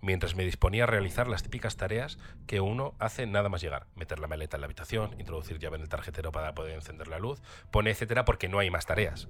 [0.00, 4.20] Mientras me disponía a realizar las típicas tareas que uno hace nada más llegar, meter
[4.20, 7.40] la maleta en la habitación, introducir llave en el tarjetero para poder encender la luz,
[7.70, 9.28] pone etcétera porque no hay más tareas.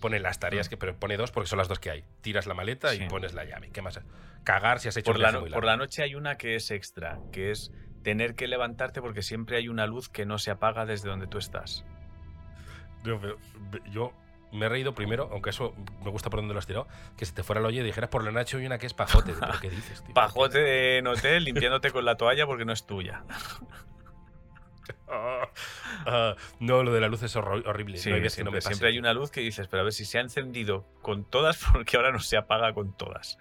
[0.00, 2.04] Pone las tareas que pero pone dos porque son las dos que hay.
[2.20, 3.02] Tiras la maleta Sí.
[3.04, 3.70] y pones la llave.
[3.70, 4.00] ¿Qué más?
[4.44, 6.54] Cagar si has hecho Por un la, no- muy por la noche hay una que
[6.54, 7.72] es extra, que es
[8.02, 11.38] tener que levantarte porque siempre hay una luz que no se apaga desde donde tú
[11.38, 11.84] estás.
[13.92, 14.12] Yo
[14.52, 16.86] me he reído primero, aunque eso me gusta por donde lo has tirado,
[17.16, 19.34] que si te fuera el oye dijeras por la noche hay una que es pajote.
[19.38, 20.14] ¿Pero qué dices, tío?
[20.14, 23.24] Pajote en hotel limpiándote con la toalla porque no es tuya.
[26.06, 27.98] Ah, no, lo de la luz es horrible.
[27.98, 29.66] Sí, no hay veces que no siempre, me pase, siempre hay una luz que dices,
[29.68, 32.96] pero a ver si se ha encendido con todas porque ahora no se apaga con
[32.96, 33.38] todas.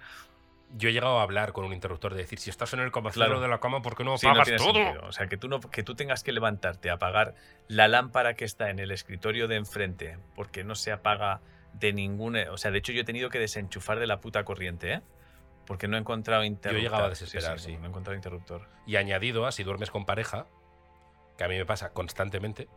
[0.76, 3.26] Yo he llegado a hablar con un interruptor de decir, si estás en el cabecero
[3.26, 3.40] Claro.
[3.40, 4.74] de la cama, ¿por qué no Sí, no apagas tiene todo?
[4.84, 5.08] sentido.
[5.08, 7.36] O sea, que tú, no, que tú tengas que levantarte a apagar
[7.70, 11.40] la lámpara que está en el escritorio de enfrente porque no se apaga
[11.74, 12.52] de ninguna...
[12.52, 15.02] O sea, de hecho yo he tenido que desenchufar de la puta corriente, ¿eh?
[15.66, 16.82] Porque no he encontrado interruptor.
[16.84, 17.78] llegaba a desesperar, sí.
[17.78, 18.68] No he encontrado interruptor.
[18.86, 20.48] Y añadido a si duermes con pareja,
[21.38, 22.68] que a mí me pasa constantemente,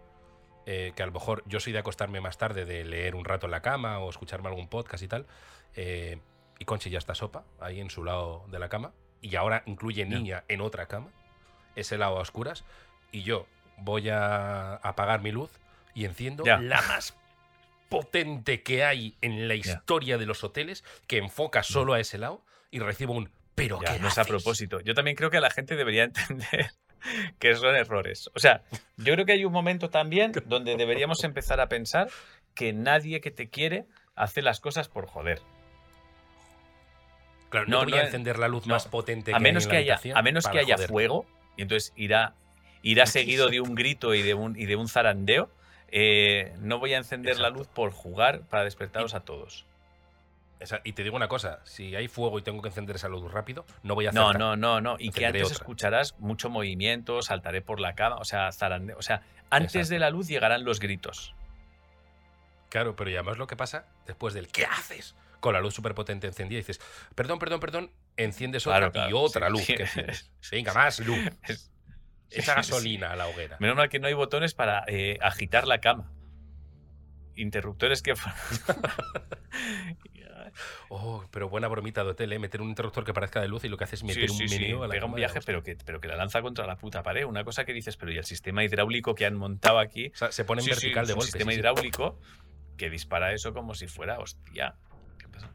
[0.67, 3.47] eh, que a lo mejor yo soy de acostarme más tarde, de leer un rato
[3.47, 5.27] en la cama o escucharme algún podcast y tal,
[5.75, 6.19] eh,
[6.59, 8.93] y Conchi ya está sopa ahí en su lado de la cama,
[9.23, 11.09] y ahora incluye niña en otra cama,
[11.77, 12.65] ese lado a oscuras,
[13.13, 13.47] y yo
[13.79, 15.51] voy a apagar mi luz
[15.95, 16.59] y enciendo Ya.
[16.59, 17.17] la más
[17.89, 22.45] potente que hay en la historia de los hoteles, que enfoca solo a ese lado,
[22.71, 23.31] y recibo un...
[23.57, 24.31] Pero Ya, qué no es a haces?".
[24.33, 24.81] propósito.
[24.81, 26.71] Yo también creo que la gente debería entender
[27.39, 28.31] que son errores.
[28.35, 28.63] O sea,
[28.97, 32.09] yo creo que hay un momento también donde deberíamos empezar a pensar
[32.55, 33.87] que nadie que te quiere
[34.17, 35.41] hace las cosas por joder.
[37.49, 38.75] Claro, no, No, voy no a encender la luz no.
[38.75, 40.89] más potente A que menos hay en que haya, a menos que haya joder.
[40.89, 41.27] fuego,
[41.57, 42.35] y entonces irá,
[42.83, 45.51] irá seguido de un grito y de un, y de un zarandeo.
[45.93, 49.65] eh, no voy a encender la luz por jugar para despertaros a todos.
[50.61, 53.31] Esa- y te digo una cosa, si hay fuego y tengo que encender esa luz
[53.33, 54.39] rápido, no voy a No, acertar.
[54.41, 54.97] no, no, no.
[54.99, 55.55] Y que antes otra.
[55.55, 58.99] escucharás mucho movimiento, saltaré por la cama, o sea, zarandeo.
[58.99, 59.95] O sea, antes Exacto.
[59.95, 61.35] de la luz llegarán los gritos.
[62.69, 65.15] Claro, pero y además lo que pasa después del ¿qué haces?
[65.41, 66.81] Con la luz súper potente encendida y dices,
[67.15, 69.63] perdón, perdón, perdón, enciendes otra Claro, y otra sí, luz.
[69.65, 69.75] sí.
[69.75, 70.31] que enciendes.
[70.53, 71.19] Venga, más luz.
[71.49, 71.71] Es-
[72.31, 73.57] Echa sí, gasolina a la hoguera.
[73.59, 76.13] Menos mal que no hay botones para eh, agitar la cama.
[77.37, 78.15] Interruptores que.
[80.89, 82.39] Oh, pero buena bromita de hotel, ¿eh?
[82.39, 84.49] Meter un interruptor que parezca de luz y lo que hace es meter Sí, un
[84.49, 87.03] sí, a la pega un viaje, pero que, pero que la lanza contra la puta
[87.03, 87.25] pared.
[87.25, 90.09] Una cosa que dices, pero ¿y el sistema hidráulico que han montado aquí?
[90.09, 91.31] O sea, se pone en vertical de un golpe.
[91.31, 91.61] sistema sí, sí.
[91.61, 92.19] hidráulico
[92.77, 94.75] que dispara eso como si fuera, hostia.
[95.19, 95.51] ¿Qué pasa?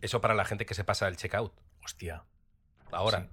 [0.00, 1.52] Eso para la gente que se pasa el checkout.
[1.84, 2.24] Hostia.
[2.92, 3.28] Ahora,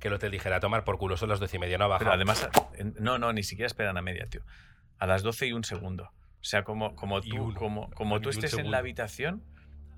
[0.00, 1.98] que el hotel dijera, a tomar por culo, son las doce y media, no ha
[1.98, 2.48] Pero además,
[2.98, 4.42] no, no, ni siquiera esperan a media, tío.
[4.98, 6.10] A las 12 y un segundo.
[6.44, 7.88] O sea, como, como tú, uno.
[7.94, 9.42] como, tú estés en la habitación,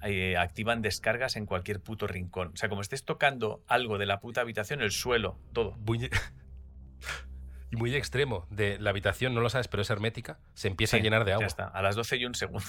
[0.05, 2.53] eh, activan descargas en cualquier puto rincón.
[2.55, 5.73] O sea, como estés tocando algo de la puta habitación, el suelo, todo.
[5.79, 6.09] muy,
[7.73, 8.47] y muy extremo.
[8.49, 11.43] De la habitación, no lo sabes, pero es hermética, se empieza a llenar de agua.
[11.43, 12.65] Ya está, a las 12 y un segundo.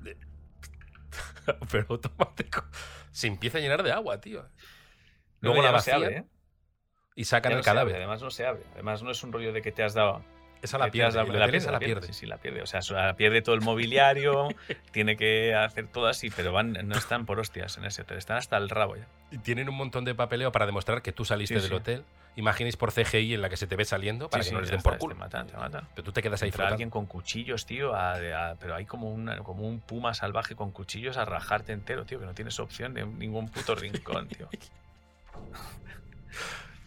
[1.70, 2.64] pero automático.
[3.12, 4.42] Se empieza a llenar de agua, tío.
[4.42, 4.48] No,
[5.52, 6.24] Luego la no se vacían abre, ¿eh?
[7.14, 7.96] y sacan Ya el no abre, cadáver.
[7.98, 8.64] además no se abre.
[8.72, 10.24] Además no es un rollo de que te has dado.
[10.62, 11.18] Esa la pierde.
[11.20, 12.06] hotel esa la pierde.
[12.08, 12.62] Sí, sí, la pierde.
[12.62, 14.48] O sea, la pierde todo el mobiliario,
[14.92, 18.36] tiene que hacer todo así, pero van, no están por hostias en ese hotel, están
[18.38, 19.06] hasta el rabo ya.
[19.30, 21.74] Y tienen un montón de papeleo para demostrar que tú saliste Sí, del sí.
[21.76, 22.04] hotel.
[22.36, 24.68] Imaginéis por CGI en la que se te ve saliendo para Sí, que no les
[24.68, 25.14] den está, por culo.
[25.14, 25.88] Te matan, te matan.
[25.94, 26.74] Pero tú te quedas ahí flotando.
[26.74, 28.12] alguien con cuchillos, tío, a-
[28.50, 32.20] a- pero hay como, una- como un puma salvaje con cuchillos a rajarte entero, tío,
[32.20, 34.48] que no tienes opción de ningún puto rincón, tío.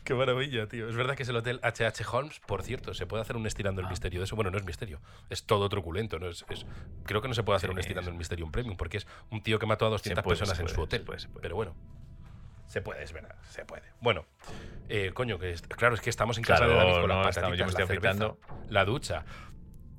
[0.10, 0.90] Qué maravilla, tío.
[0.90, 3.80] Es verdad que es el hotel HH Holmes, por cierto, se puede hacer un estirando
[3.82, 3.90] el Ah.
[3.92, 4.36] misterio de eso.
[4.36, 5.00] Bueno, no es misterio,
[5.30, 6.18] es todo truculento.
[6.18, 6.28] ¿no?
[6.30, 6.66] Es, es-
[7.06, 9.08] creo que no se puede hacer Sí, un estirando el misterio un premium, porque es
[9.30, 11.04] un tío que mató a 200 puede, se personas en su se hotel.
[11.04, 11.42] puede, se puede.
[11.44, 11.76] Pero bueno,
[12.66, 13.84] se puede, es verdad, se puede.
[14.02, 14.26] Bueno,
[14.88, 17.22] eh, coño, que es- claro, es que estamos en Claro, casa de David con no,
[17.24, 18.68] las estamos- yo patatitas, me la estoy cerveza, afeitando.
[18.72, 19.26] la ducha.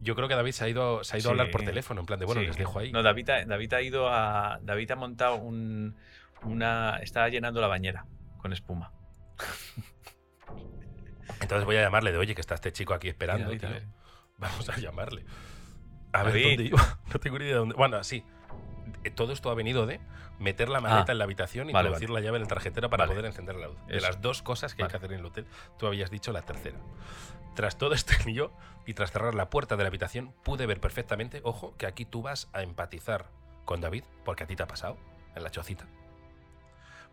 [0.00, 2.06] Yo creo que David se ha ido, se ha ido a hablar por teléfono, en
[2.06, 2.48] plan de, bueno, Sí.
[2.48, 2.90] les dejo ahí.
[2.90, 4.58] No, David ha, David ha ido a.
[4.62, 5.94] David ha montado un.
[6.42, 6.96] Una.
[6.96, 8.06] Estaba llenando la bañera
[8.38, 8.90] con espuma.
[11.51, 13.46] Entonces voy a llamarle de, oye, que está este chico aquí esperando.
[13.46, 13.88] David, a tío.
[14.38, 15.24] Vamos a llamarle.
[16.12, 16.98] A ver dónde iba.
[17.12, 17.74] No tengo ni idea de dónde.
[17.74, 18.24] Bueno, sí.
[19.03, 20.01] Eh, Todo esto ha venido de
[20.38, 21.12] meter la maleta Ah.
[21.12, 23.14] en la habitación y Vale, introducir la llave en el tarjetero para Vale.
[23.14, 23.78] poder encender la luz.
[23.88, 24.90] De las dos cosas que hay Vale.
[24.92, 25.46] que hacer en el hotel,
[25.76, 26.78] tú habías dicho la tercera.
[27.57, 28.53] Tras todo este lío
[28.86, 32.22] y tras cerrar la puerta de la habitación, pude ver perfectamente, ojo, que aquí tú
[32.22, 33.26] vas a empatizar
[33.64, 34.96] con David, porque a ti te ha pasado
[35.34, 35.86] en la chocita.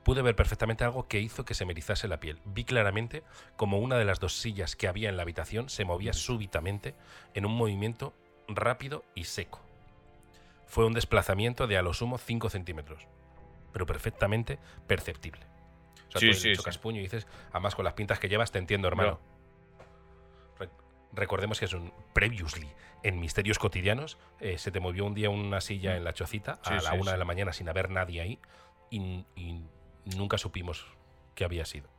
[0.07, 2.39] Pude ver perfectamente algo que hizo que se me erizase la piel.
[2.45, 3.23] Vi claramente
[3.57, 6.95] como una de las dos sillas que había en la habitación se movía súbitamente
[7.33, 8.13] en un movimiento
[8.47, 9.59] rápido y seco.
[10.65, 13.05] Fue un desplazamiento de a lo sumo 5 centímetros,
[13.73, 15.41] pero perfectamente perceptible.
[16.07, 18.51] O sea, Sí, tú sí, chocas puño y dices, además con las pintas que llevas
[18.53, 19.19] te entiendo, hermano.
[20.57, 20.69] Re-
[21.11, 22.69] Recordemos que es un previously
[23.03, 24.17] en Misterios Cotidianos.
[24.39, 27.17] eh, se te movió un día una silla en la chocita a la una de
[27.17, 28.39] la mañana sin haber nadie ahí
[28.89, 29.65] y, y
[30.15, 30.85] nunca supimos
[31.35, 31.89] qué había sido.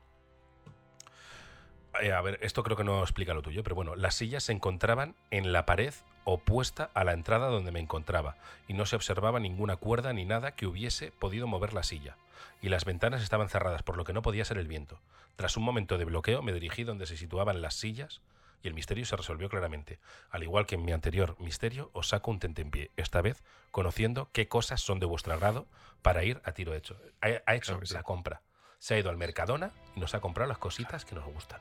[2.01, 4.53] Eh, a ver, esto creo que no explica lo tuyo, pero bueno, las sillas se
[4.53, 5.95] encontraban en la pared
[6.25, 8.37] opuesta a la entrada donde me encontraba
[8.69, 12.17] y no se observaba ninguna cuerda ni nada que hubiese podido mover la silla.
[12.61, 15.01] Y las ventanas estaban cerradas, por lo que no podía ser el viento.
[15.37, 18.21] Tras un momento de bloqueo me dirigí donde se situaban las sillas
[18.63, 19.99] y el misterio se resolvió claramente.
[20.31, 24.49] Al igual que en mi anterior misterio, os saco un tentempié, esta vez conociendo qué
[24.49, 25.67] cosas son de vuestro agrado
[26.03, 27.01] para ir a tiro hecho.
[27.21, 27.95] Ha, ha hecho Claro que sí.
[27.95, 28.43] la compra.
[28.79, 31.61] Se ha ido al Mercadona y nos ha comprado las cositas que nos gustan.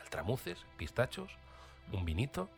[0.00, 1.30] Altramuces, pistachos,
[1.92, 2.48] un vinito,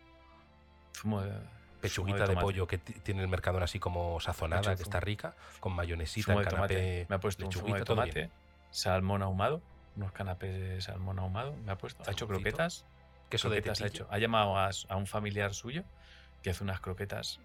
[1.02, 1.32] de.
[1.80, 5.72] pechuguita de, pollo que ti- tiene el Mercadona así como sazonada, que está rica, con
[5.74, 7.06] mayonesita, canapé.
[7.08, 8.30] Me ha puesto un de tomate.
[8.70, 9.62] Salmón ahumado.
[9.96, 11.54] Unos canapés de salmón ahumado.
[11.64, 12.02] Me ha puesto.
[12.06, 12.84] Ha hecho croquetas.
[13.28, 14.06] Queso de ha hecho.
[14.10, 15.84] Ha llamado a, a un familiar suyo
[16.42, 17.40] que hace unas croquetas.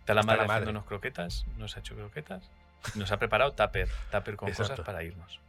[0.00, 0.62] Está la Está madre la madre.
[0.62, 1.46] haciendo unas croquetas.
[1.56, 2.50] Nos ha hecho croquetas.
[2.94, 3.88] Nos ha preparado tupper.
[4.12, 4.72] Tupper con Exacto.
[4.74, 5.40] cosas para irnos.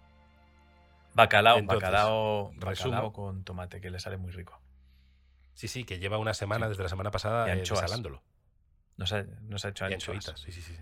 [1.14, 4.60] Bacalao, Entonces, bacalao, bacalao con tomate que le sale muy rico.
[5.54, 6.70] Sí, sí, que lleva una semana Sí.
[6.70, 8.22] desde la semana pasada eh, desalándolo.
[8.98, 10.18] Nos ha, nos ha hecho Y anchoas.
[10.18, 10.78] anchoitas, sí, sí, sí.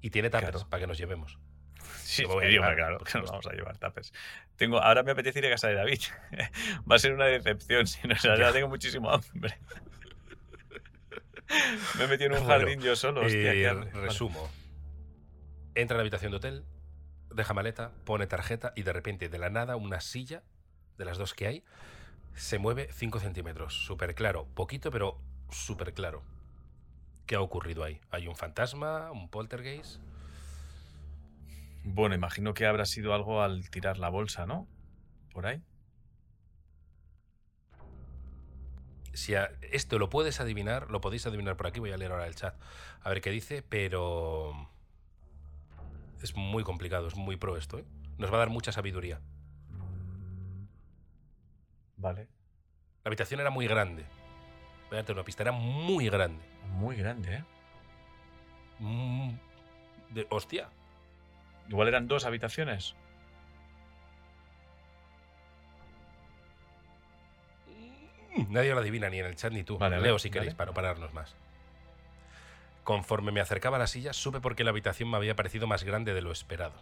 [0.00, 0.68] Y tiene tuppers Claro.
[0.70, 1.38] para que nos llevemos.
[2.02, 4.12] Sí, voy a llevar, claro, por que nos vamos a llevar tapes.
[4.56, 6.00] Tengo, ahora me apetece ir a casa de David.
[6.90, 8.52] Va a ser una decepción, si no, o sea, Ya.
[8.52, 9.58] tengo muchísimo hambre.
[11.98, 13.72] me he metido en un Bueno, jardín yo solo, hostia, Eh.
[13.72, 13.90] Vale.
[13.92, 14.50] resumo.
[15.74, 16.64] Entra a la habitación de hotel,
[17.32, 20.42] deja maleta, pone tarjeta y de repente, de la nada, una silla,
[20.98, 21.64] de las dos que hay,
[22.34, 23.74] se mueve 5 centímetros.
[23.74, 24.46] Súper claro.
[24.54, 25.18] Poquito, pero
[25.50, 26.22] súper claro.
[27.26, 28.00] ¿Qué ha ocurrido ahí?
[28.10, 29.10] ¿Hay un fantasma?
[29.12, 30.00] ¿Un poltergeist?
[31.84, 34.66] Bueno, imagino que habrá sido algo al tirar la bolsa, ¿no?
[35.32, 35.62] Por ahí.
[39.12, 42.26] Si a- esto lo puedes adivinar, lo podéis adivinar por aquí, voy a leer ahora
[42.26, 42.54] el chat,
[43.02, 44.52] a ver qué dice, pero
[46.22, 47.84] es muy complicado, es muy pro esto, ¿eh?
[48.18, 49.20] Nos va a dar mucha sabiduría.
[51.96, 52.22] Vale.
[53.04, 54.04] La habitación era muy grande.
[54.88, 56.42] Voy a darte una pista, era muy grande.
[56.78, 57.44] Muy grande, ¿eh?
[58.80, 59.30] Mm,
[60.14, 60.70] de, hostia.
[61.70, 62.94] Igual eran dos habitaciones.
[68.36, 69.78] Mm, Nadie lo adivina, ni en el chat ni tú.
[69.78, 70.56] Vale, Leo si queréis, vale.
[70.56, 71.34] para no pararnos más.
[72.84, 75.84] Conforme me acercaba a la silla, supe por qué la habitación me había parecido más
[75.84, 76.74] grande de lo esperado.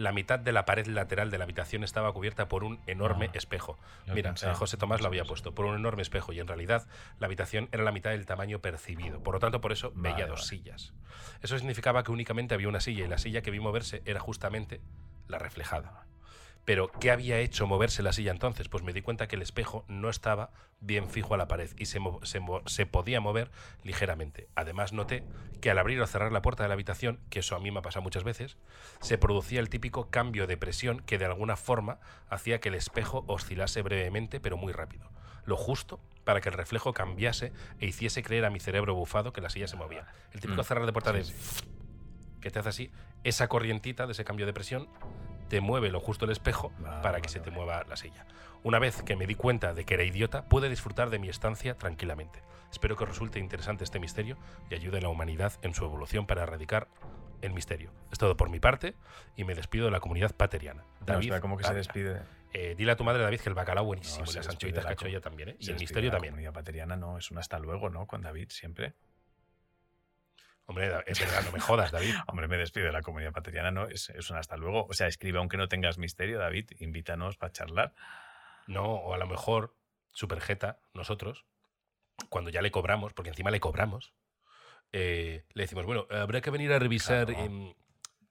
[0.00, 3.32] La mitad de la pared lateral de la habitación estaba cubierta por un enorme Ah,
[3.34, 3.78] espejo.
[4.06, 6.86] Mira, pensaba, José Tomás lo había puesto, por un enorme espejo, y en realidad
[7.18, 9.22] la habitación era la mitad del tamaño percibido.
[9.22, 10.48] Por lo tanto, por eso veía dos vale.
[10.48, 10.94] sillas.
[11.42, 14.80] Eso significaba que únicamente había una silla, y la silla que vi moverse era justamente
[15.28, 16.06] la reflejada.
[16.64, 18.68] Pero, ¿qué había hecho moverse la silla entonces?
[18.68, 20.50] Pues me di cuenta que el espejo no estaba
[20.80, 23.50] bien fijo a la pared y se, podía mover
[23.82, 24.48] ligeramente.
[24.54, 25.24] Además, noté
[25.60, 27.80] que al abrir o cerrar la puerta de la habitación, que eso a mí me
[27.80, 28.56] ha pasado muchas veces,
[29.00, 31.98] se producía el típico cambio de presión que de alguna forma
[32.28, 35.10] hacía que el espejo oscilase brevemente pero muy rápido.
[35.44, 39.40] Lo justo para que el reflejo cambiase e hiciese creer a mi cerebro bufado que
[39.40, 40.06] la silla se movía.
[40.32, 41.34] El típico Mm, cerrar de puerta sí, de sí.
[42.40, 42.90] que te hace así,
[43.24, 44.88] esa corrientita de ese cambio de presión
[45.50, 47.62] te mueve lo justo el espejo Vale, para que vale, se te vale.
[47.64, 48.24] mueva la silla.
[48.62, 51.76] Una vez que me di cuenta de que era idiota, pude disfrutar de mi estancia
[51.76, 52.40] tranquilamente.
[52.70, 54.38] Espero que os resulte interesante este misterio
[54.70, 56.88] y ayude a la humanidad en su evolución para erradicar
[57.42, 57.90] el misterio.
[58.12, 58.94] Es todo por mi parte
[59.36, 60.84] y me despido de la comunidad pateriana.
[61.00, 62.22] No, David, espera, ¿cómo que se ah, despide?
[62.52, 65.08] eh, dile a tu madre, David, que el bacalao buenísimo No, y las anchoitas la
[65.08, 65.56] ella también, ¿eh?
[65.58, 66.32] Y el misterio la también.
[66.32, 68.06] comunidad pateriana no, es un hasta luego, ¿no?
[68.06, 68.94] Con David siempre.
[70.70, 72.14] Hombre, es verdad, no me jodas, David.
[72.28, 74.86] Hombre, me despido de la comunidad pateriana, no, es, es un hasta luego.
[74.88, 77.92] O sea, escribe aunque no tengas misterio, David, invítanos para charlar.
[78.68, 79.74] No, o a lo mejor
[80.12, 81.44] Superjeta, nosotros,
[82.28, 84.14] cuando ya le cobramos, porque encima le cobramos,
[84.92, 87.74] eh, le decimos, bueno, habrá que venir a revisar Claro.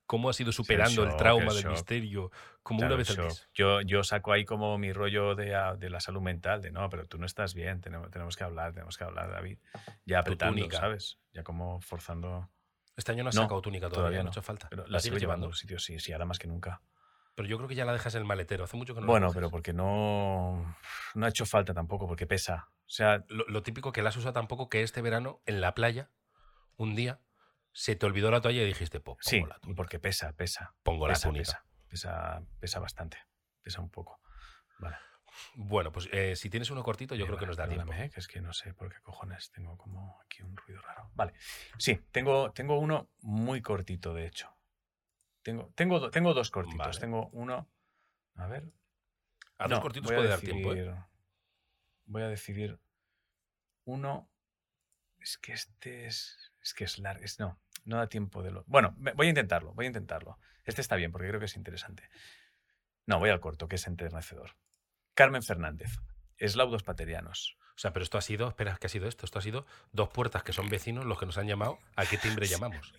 [0.10, 2.32] Cómo ha sido superando el shock, trauma el del misterio,
[2.64, 3.48] como Claro, una vez al mes.
[3.54, 6.90] Yo, yo saco ahí como mi rollo de, a- de la salud mental, de no,
[6.90, 9.60] pero tú no estás bien, tenemos, tenemos que hablar, tenemos que hablar, David.
[10.06, 10.78] Ya apretando, túnica.
[10.80, 11.20] ¿sabes?
[11.32, 12.50] Ya como forzando.
[12.98, 14.32] Este año no has No, sacado túnica todavía, todavía no ha no.
[14.32, 14.68] hecho falta.
[14.72, 16.82] Pero la sigo llevando sitios, sí, sí, ahora más que nunca.
[17.36, 18.64] Pero yo creo que ya la dejas en el maletero.
[18.64, 20.76] Hace mucho que no la Bueno, pero porque no,
[21.14, 22.68] no ha hecho falta tampoco, porque pesa.
[22.80, 25.76] O sea, Lo, lo típico que la has usado tampoco que este verano en la
[25.76, 26.10] playa,
[26.78, 27.20] un día,
[27.80, 29.78] se te olvidó la toalla y dijiste, pues sí, pongo la túnica.
[29.78, 30.76] porque pesa, pesa.
[30.84, 31.64] Pongo la pesa, túnica.
[31.88, 33.18] pesa, pesa, pesa bastante.
[33.62, 34.20] Pesa un poco.
[34.80, 34.98] Vale.
[35.56, 37.94] Bueno, pues eh, si tienes uno cortito, yo Eh, creo que nos da tiempo.
[37.94, 41.10] eh, que es que no sé por qué cojones tengo como aquí un ruido raro.
[41.14, 41.32] Vale.
[41.78, 44.54] Sí, tengo, tengo uno muy cortito, de hecho.
[45.42, 46.78] Tengo, tengo, tengo dos cortitos.
[46.86, 47.00] Vale.
[47.00, 47.70] Tengo uno.
[48.36, 48.70] A ver.
[49.58, 50.74] A dos no, cortitos voy a puede dar tiempo.
[50.74, 50.94] ¿eh?
[52.08, 52.78] Voy a decidir
[53.86, 54.30] uno.
[55.20, 56.38] Es que este es.
[56.62, 57.24] Es que es largo.
[57.24, 58.64] Es, no, no da tiempo de lo.
[58.68, 60.38] Bueno, voy a intentarlo, voy a intentarlo.
[60.64, 62.10] Este está bien porque creo que es interesante.
[63.06, 64.52] No, voy al corto, que es enternecedor.
[65.16, 66.00] Carmen Fernández.
[66.38, 67.58] Eslaudos paterianos.
[67.76, 69.26] O sea, pero esto ha sido, espera, ¿qué ha sido esto?
[69.26, 71.80] Esto ha sido dos puertas que son vecinos los que nos han llamado.
[71.96, 72.94] ¿A qué timbre llamamos?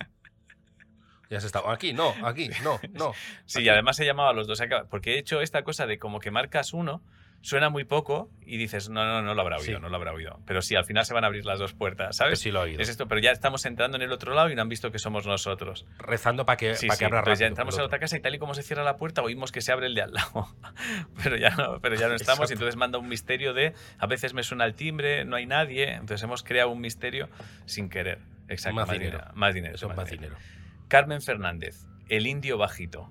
[1.28, 1.70] Ya has estado.
[1.70, 3.12] Aquí, no, aquí, no, no.
[3.46, 3.66] Sí, Aquí.
[3.66, 4.60] y además he llamado a los dos.
[4.90, 7.02] Porque he hecho esta cosa de como que marcas uno,
[7.42, 9.82] suena muy poco y dices, no, no, no lo habrá oído, Sí.
[9.82, 10.40] no lo habrá oído.
[10.46, 12.32] Pero sí, al final se van a abrir las dos puertas, ¿sabes?
[12.32, 12.82] Pues sí lo he oído.
[12.82, 14.98] Es esto, pero ya estamos entrando en el otro lado y no han visto que
[14.98, 15.86] somos nosotros.
[15.98, 18.34] Rezando para que, Sí, que abra ya rápido entramos el a otra casa y tal
[18.34, 20.48] y como se cierra la puerta oímos que se abre el de al lado.
[21.22, 24.34] pero ya no, pero ya no estamos y entonces manda un misterio de a veces
[24.34, 27.28] me suena el timbre, no hay nadie, entonces hemos creado un misterio
[27.64, 28.18] sin querer.
[28.48, 29.18] Exacto, Más más, dinero.
[29.18, 29.32] dinero.
[29.34, 29.74] Más dinero.
[29.76, 30.36] Eso es más más dinero.
[30.36, 30.86] dinero.
[30.88, 33.08] Carmen Fernández, el indio bajito.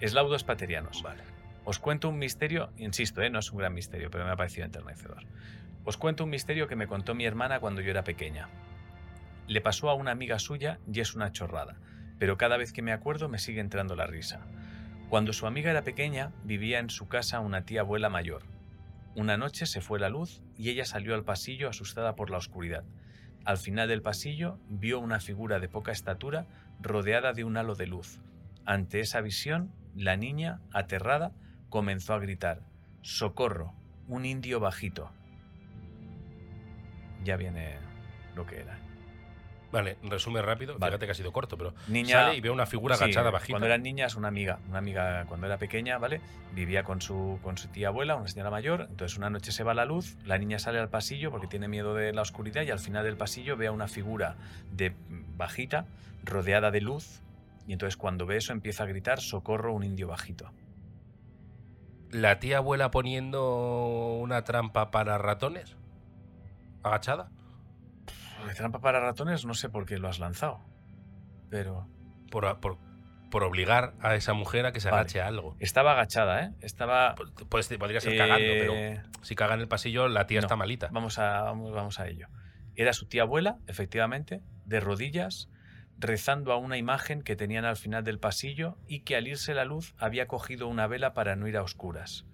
[0.00, 1.02] Eslaudos paterianos.
[1.02, 1.22] Vale.
[1.68, 3.28] Os cuento un misterio, insisto, ¿eh?
[3.28, 5.24] no es un gran misterio, pero me ha parecido enternecedor.
[5.84, 8.48] Os cuento un misterio que me contó mi hermana cuando yo era pequeña.
[9.48, 11.76] Le pasó a una amiga suya y es una chorrada,
[12.18, 14.46] pero cada vez que me acuerdo me sigue entrando la risa.
[15.10, 18.44] Cuando su amiga era pequeña, vivía en su casa una tía abuela mayor.
[19.14, 22.84] Una noche se fue la luz y ella salió al pasillo asustada por la oscuridad.
[23.44, 26.46] Al final del pasillo vio una figura de poca estatura
[26.80, 28.20] rodeada de un halo de luz.
[28.64, 31.32] Ante esa visión, la niña, aterrada,
[31.68, 32.60] comenzó a gritar,
[33.02, 33.72] ¡Socorro!
[34.06, 35.10] Un indio bajito.
[37.24, 37.76] Ya viene
[38.34, 38.78] lo que era.
[39.70, 40.78] Vale, resume rápido.
[40.78, 40.92] Vale.
[40.92, 43.52] Fíjate que ha sido corto, pero Niña, sale y ve una figura Sí, agachada bajita.
[43.52, 46.20] Cuando era niña es una amiga, una amiga cuando era pequeña, ¿vale?
[46.54, 49.74] Vivía con su, con su tía abuela, una señora mayor, entonces una noche se va
[49.74, 52.78] la luz, la niña sale al pasillo porque tiene miedo de la oscuridad y al
[52.78, 54.36] final del pasillo ve a una figura
[54.72, 54.94] de
[55.36, 55.86] bajita
[56.24, 57.20] rodeada de luz
[57.66, 60.50] y entonces cuando ve eso empieza a gritar socorro un indio bajito.
[62.10, 65.76] La tía abuela poniendo una trampa para ratones.
[66.82, 67.30] Agachada.
[68.46, 70.60] De trampa para ratones no sé por qué lo has lanzado,
[71.50, 71.86] pero
[72.30, 72.78] Por, por,
[73.30, 75.00] por obligar a esa mujer a que se Vale.
[75.02, 75.56] agache a algo.
[75.58, 76.54] estaba agachada, ¿eh?
[76.60, 77.14] Estaba
[77.50, 80.46] Pues, podría ser cagando, pero eh, si caga en el pasillo, la tía no.
[80.46, 80.88] está malita.
[80.92, 82.28] Vamos a, vamos, vamos a ello.
[82.74, 85.50] Era su tía abuela, efectivamente, de rodillas,
[85.98, 89.64] rezando a una imagen que tenían al final del pasillo y que al irse la
[89.64, 92.24] luz había cogido una vela para no ir a oscuras.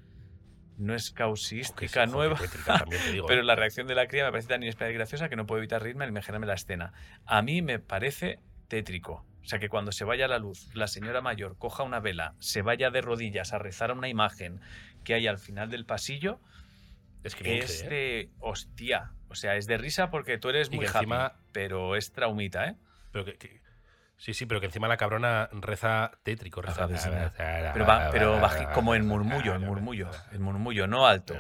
[0.76, 2.38] No es causística nueva,
[3.12, 3.44] digo, pero ¿eh?
[3.44, 5.82] la reacción de la cría me parece tan inesperada y graciosa que no puedo evitar
[5.82, 6.92] reírme al imaginarme la escena.
[7.26, 9.24] A mí me parece tétrico.
[9.42, 12.62] O sea, que cuando se vaya la luz, la señora mayor coja una vela, se
[12.62, 14.60] vaya de rodillas a rezar a una imagen
[15.04, 16.40] que hay al final del pasillo,
[17.22, 17.88] Es cringe, es ¿eh?
[17.88, 19.12] de hostia.
[19.28, 22.66] O sea, es de risa porque tú eres muy que happy, encima- pero es traumita,
[22.68, 22.76] ¿eh?
[23.14, 23.60] Pero que- que-
[24.16, 26.60] sí, sí, pero que encima la cabrona reza tétrico.
[26.62, 26.86] Reza,
[27.72, 28.40] Pero, va, pero
[28.72, 31.34] como en murmullo, en murmullo, en murmullo, no alto.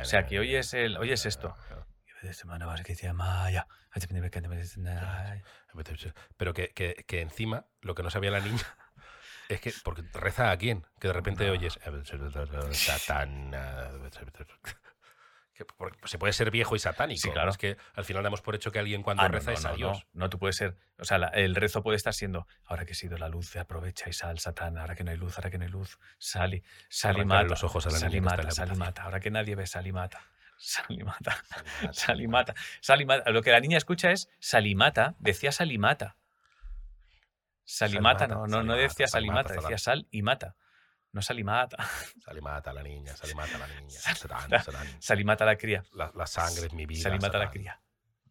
[0.00, 1.54] O sea, que oyes, el, oyes esto.
[6.38, 8.62] Pero que, que, que encima, lo que no sabía la niña
[9.50, 11.78] es que, porque reza a quién, que de repente oyes.
[16.00, 17.20] Que se puede ser viejo y satánico.
[17.20, 17.50] Sí, claro.
[17.50, 19.70] Es que al final damos por hecho que alguien cuando Ah, reza no, es no,
[19.70, 19.72] a.
[19.74, 20.06] Dios.
[20.12, 20.76] No, tú puedes ser.
[20.98, 22.46] O sea, la- el rezo puede estar siendo.
[22.66, 24.78] Ahora que ha sido la luz, aprovecha y sal, Satán.
[24.78, 27.44] Ahora que no hay luz, ahora que no hay luz, sal y, sal y mata.
[27.44, 29.02] los ojos a la sal y mata, sal y mata.
[29.04, 30.20] Ahora que nadie ve, sal y mata.
[30.62, 31.42] Sal y mata.
[31.92, 32.54] Sal y mata.
[32.80, 33.30] Sal y mata.
[33.32, 35.16] Lo que la niña escucha es salimata.
[35.18, 36.16] Decía salimata.
[37.64, 40.54] Salimata, Salimata, no, no, no decía salimata, decía sal y mata.
[41.12, 41.76] No salimata.
[42.24, 43.90] Salimata la niña, salimata la niña.
[44.00, 44.62] Salimata.
[44.62, 45.02] serán.
[45.02, 45.84] Salimata la cría.
[45.92, 47.02] La, la sangre es mi vida.
[47.02, 47.52] Salimata la serán.
[47.52, 47.80] cría.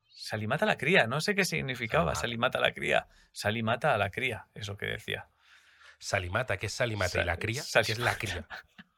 [0.08, 2.16] Salimata la cría, no sé qué significaba.
[2.16, 2.58] Salimata.
[2.58, 3.08] Salimata la cría.
[3.32, 5.28] Salimata a la cría, eso que decía.
[6.00, 7.10] Salimata, ¿qué es Salimata?
[7.12, 7.62] Sa- ¿Y la cría?
[7.64, 8.48] sal- ¿Qué es la cría?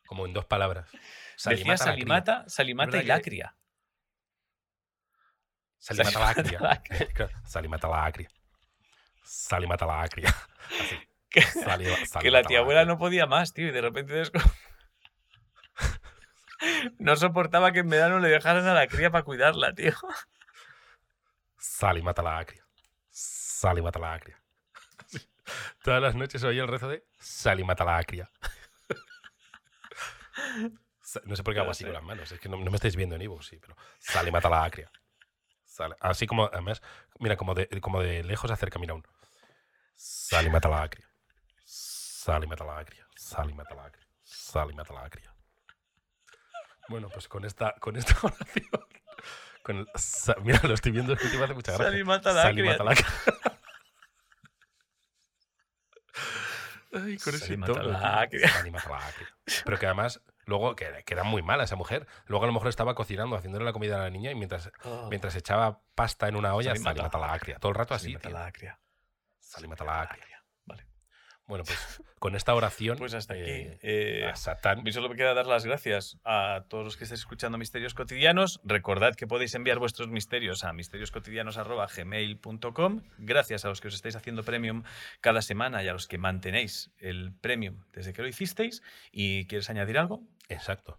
[0.08, 0.90] Como en dos palabras.
[0.92, 1.08] decía
[1.38, 1.92] Salimata la.
[1.92, 3.56] Salimata, Salimata y ¿Verdad la cría.
[5.78, 6.60] Salimata la Salimata cría.
[6.62, 7.08] la cría.
[7.14, 8.30] Claro, Salimata la cría.
[9.26, 10.30] Salimata la cría.
[10.80, 10.96] Así.
[11.34, 11.42] Que,
[12.22, 14.42] que la tía abuela no podía más, tío, y de repente desco-
[17.00, 19.94] no soportaba que en verano le dejaran a la cría para cuidarla, tío.
[21.58, 22.64] Salimata la cría.
[23.10, 24.40] Salimata la cría.
[25.84, 28.30] Todas las noches oía el rezo de Salimata la cría.
[31.26, 32.32] No sé por qué hago así con las manos.
[32.32, 34.90] Es que no, no me estáis viendo en Ivo, sí, pero Salimata la cría.
[35.66, 36.82] Sale- Así como, además,
[37.20, 39.04] mira, como de, como de lejos se acerca, mira un.
[39.96, 41.08] Salimata la cría.
[42.24, 43.06] Salimata la cría.
[43.16, 44.08] Salimata la cría.
[44.24, 45.34] Salimata la cría.
[46.90, 48.68] Bueno, pues con esta, con esta oración.
[49.64, 51.86] Con el, sa- mira, lo estoy viendo, es que te hace mucha gracia.
[51.86, 52.84] La Salimata cría.
[52.84, 53.08] la cría.
[56.96, 58.52] Ay, con ese tono, la cría.
[59.66, 62.08] Pero que además, luego, que, que era muy mala esa mujer.
[62.28, 65.08] Luego a lo mejor estaba cocinando, haciéndole la comida a la niña y mientras, Oh,
[65.10, 67.18] mientras echaba pasta en una olla, Salimata.
[67.18, 67.58] la acria.
[67.60, 68.80] Todo el rato así, Salimata la cría.
[69.40, 70.43] Salimata la acria.
[71.46, 72.98] Bueno, pues con esta oración.
[72.98, 73.44] Pues hasta aquí.
[73.46, 74.80] eh, Eh, a Satán.
[74.80, 77.94] A mí solo me queda dar las gracias a todos los que estáis escuchando Misterios
[77.94, 78.62] Cotidianos.
[78.64, 83.02] Recordad que podéis enviar vuestros misterios a misterioscotidianos.gmail.com.
[83.18, 84.84] Gracias a los que os estáis haciendo premium
[85.20, 88.82] cada semana y a los que mantenéis el premium desde que lo hicisteis.
[89.12, 90.24] ¿Y quieres añadir algo?
[90.48, 90.98] Exacto.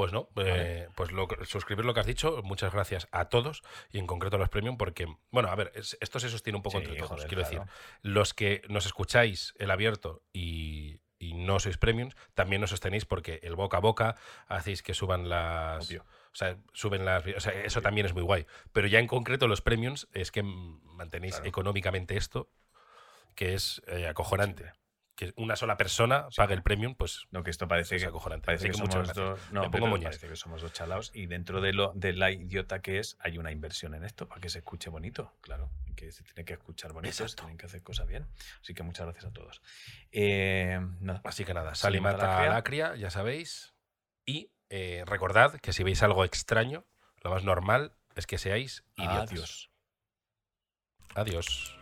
[0.00, 0.82] Pues no, Vale.
[0.84, 4.36] eh, pues lo, suscribir lo que has dicho, muchas gracias a todos y en concreto
[4.36, 6.96] a los premium porque, bueno, a ver, es- esto se sostiene un poco Sí, entre
[6.96, 7.64] todos, joder, quiero claro.
[7.64, 13.04] decir, los que nos escucháis el abierto y, y no sois premiums, también nos sostenéis
[13.04, 14.16] porque el boca a boca
[14.48, 15.86] hacéis que suban las...
[15.86, 16.06] Obvio.
[16.32, 17.22] O sea, suben las...
[17.26, 18.46] O sea, eso también es muy guay.
[18.72, 21.48] Pero ya en concreto los premiums es que mantenéis Claro.
[21.48, 22.48] económicamente esto,
[23.34, 24.72] que es eh, acojonante.
[25.20, 28.46] Que una sola persona pague el premium, pues No, que esto parece es que, acojonante.
[28.46, 29.38] parece que que somos dos.
[29.52, 30.04] No, Me pongo moñas.
[30.16, 33.36] parece que somos dos chalaos y dentro de lo de la idiota que es, hay
[33.36, 35.34] una inversión en esto para que se escuche bonito.
[35.42, 38.26] Claro, que se tiene que escuchar bonito, se tienen que hacer cosas bien.
[38.62, 39.60] Así que muchas gracias a todos.
[40.10, 41.20] Eh, nada.
[41.24, 42.50] Así que nada, Salimata Salimata Lacria.
[42.88, 43.74] Lacria, ya sabéis.
[44.24, 46.86] Y eh, recordad que si veis algo extraño,
[47.22, 49.30] lo más normal es que seáis idiotas.
[49.32, 49.70] Adiós.
[51.14, 51.76] Adiós.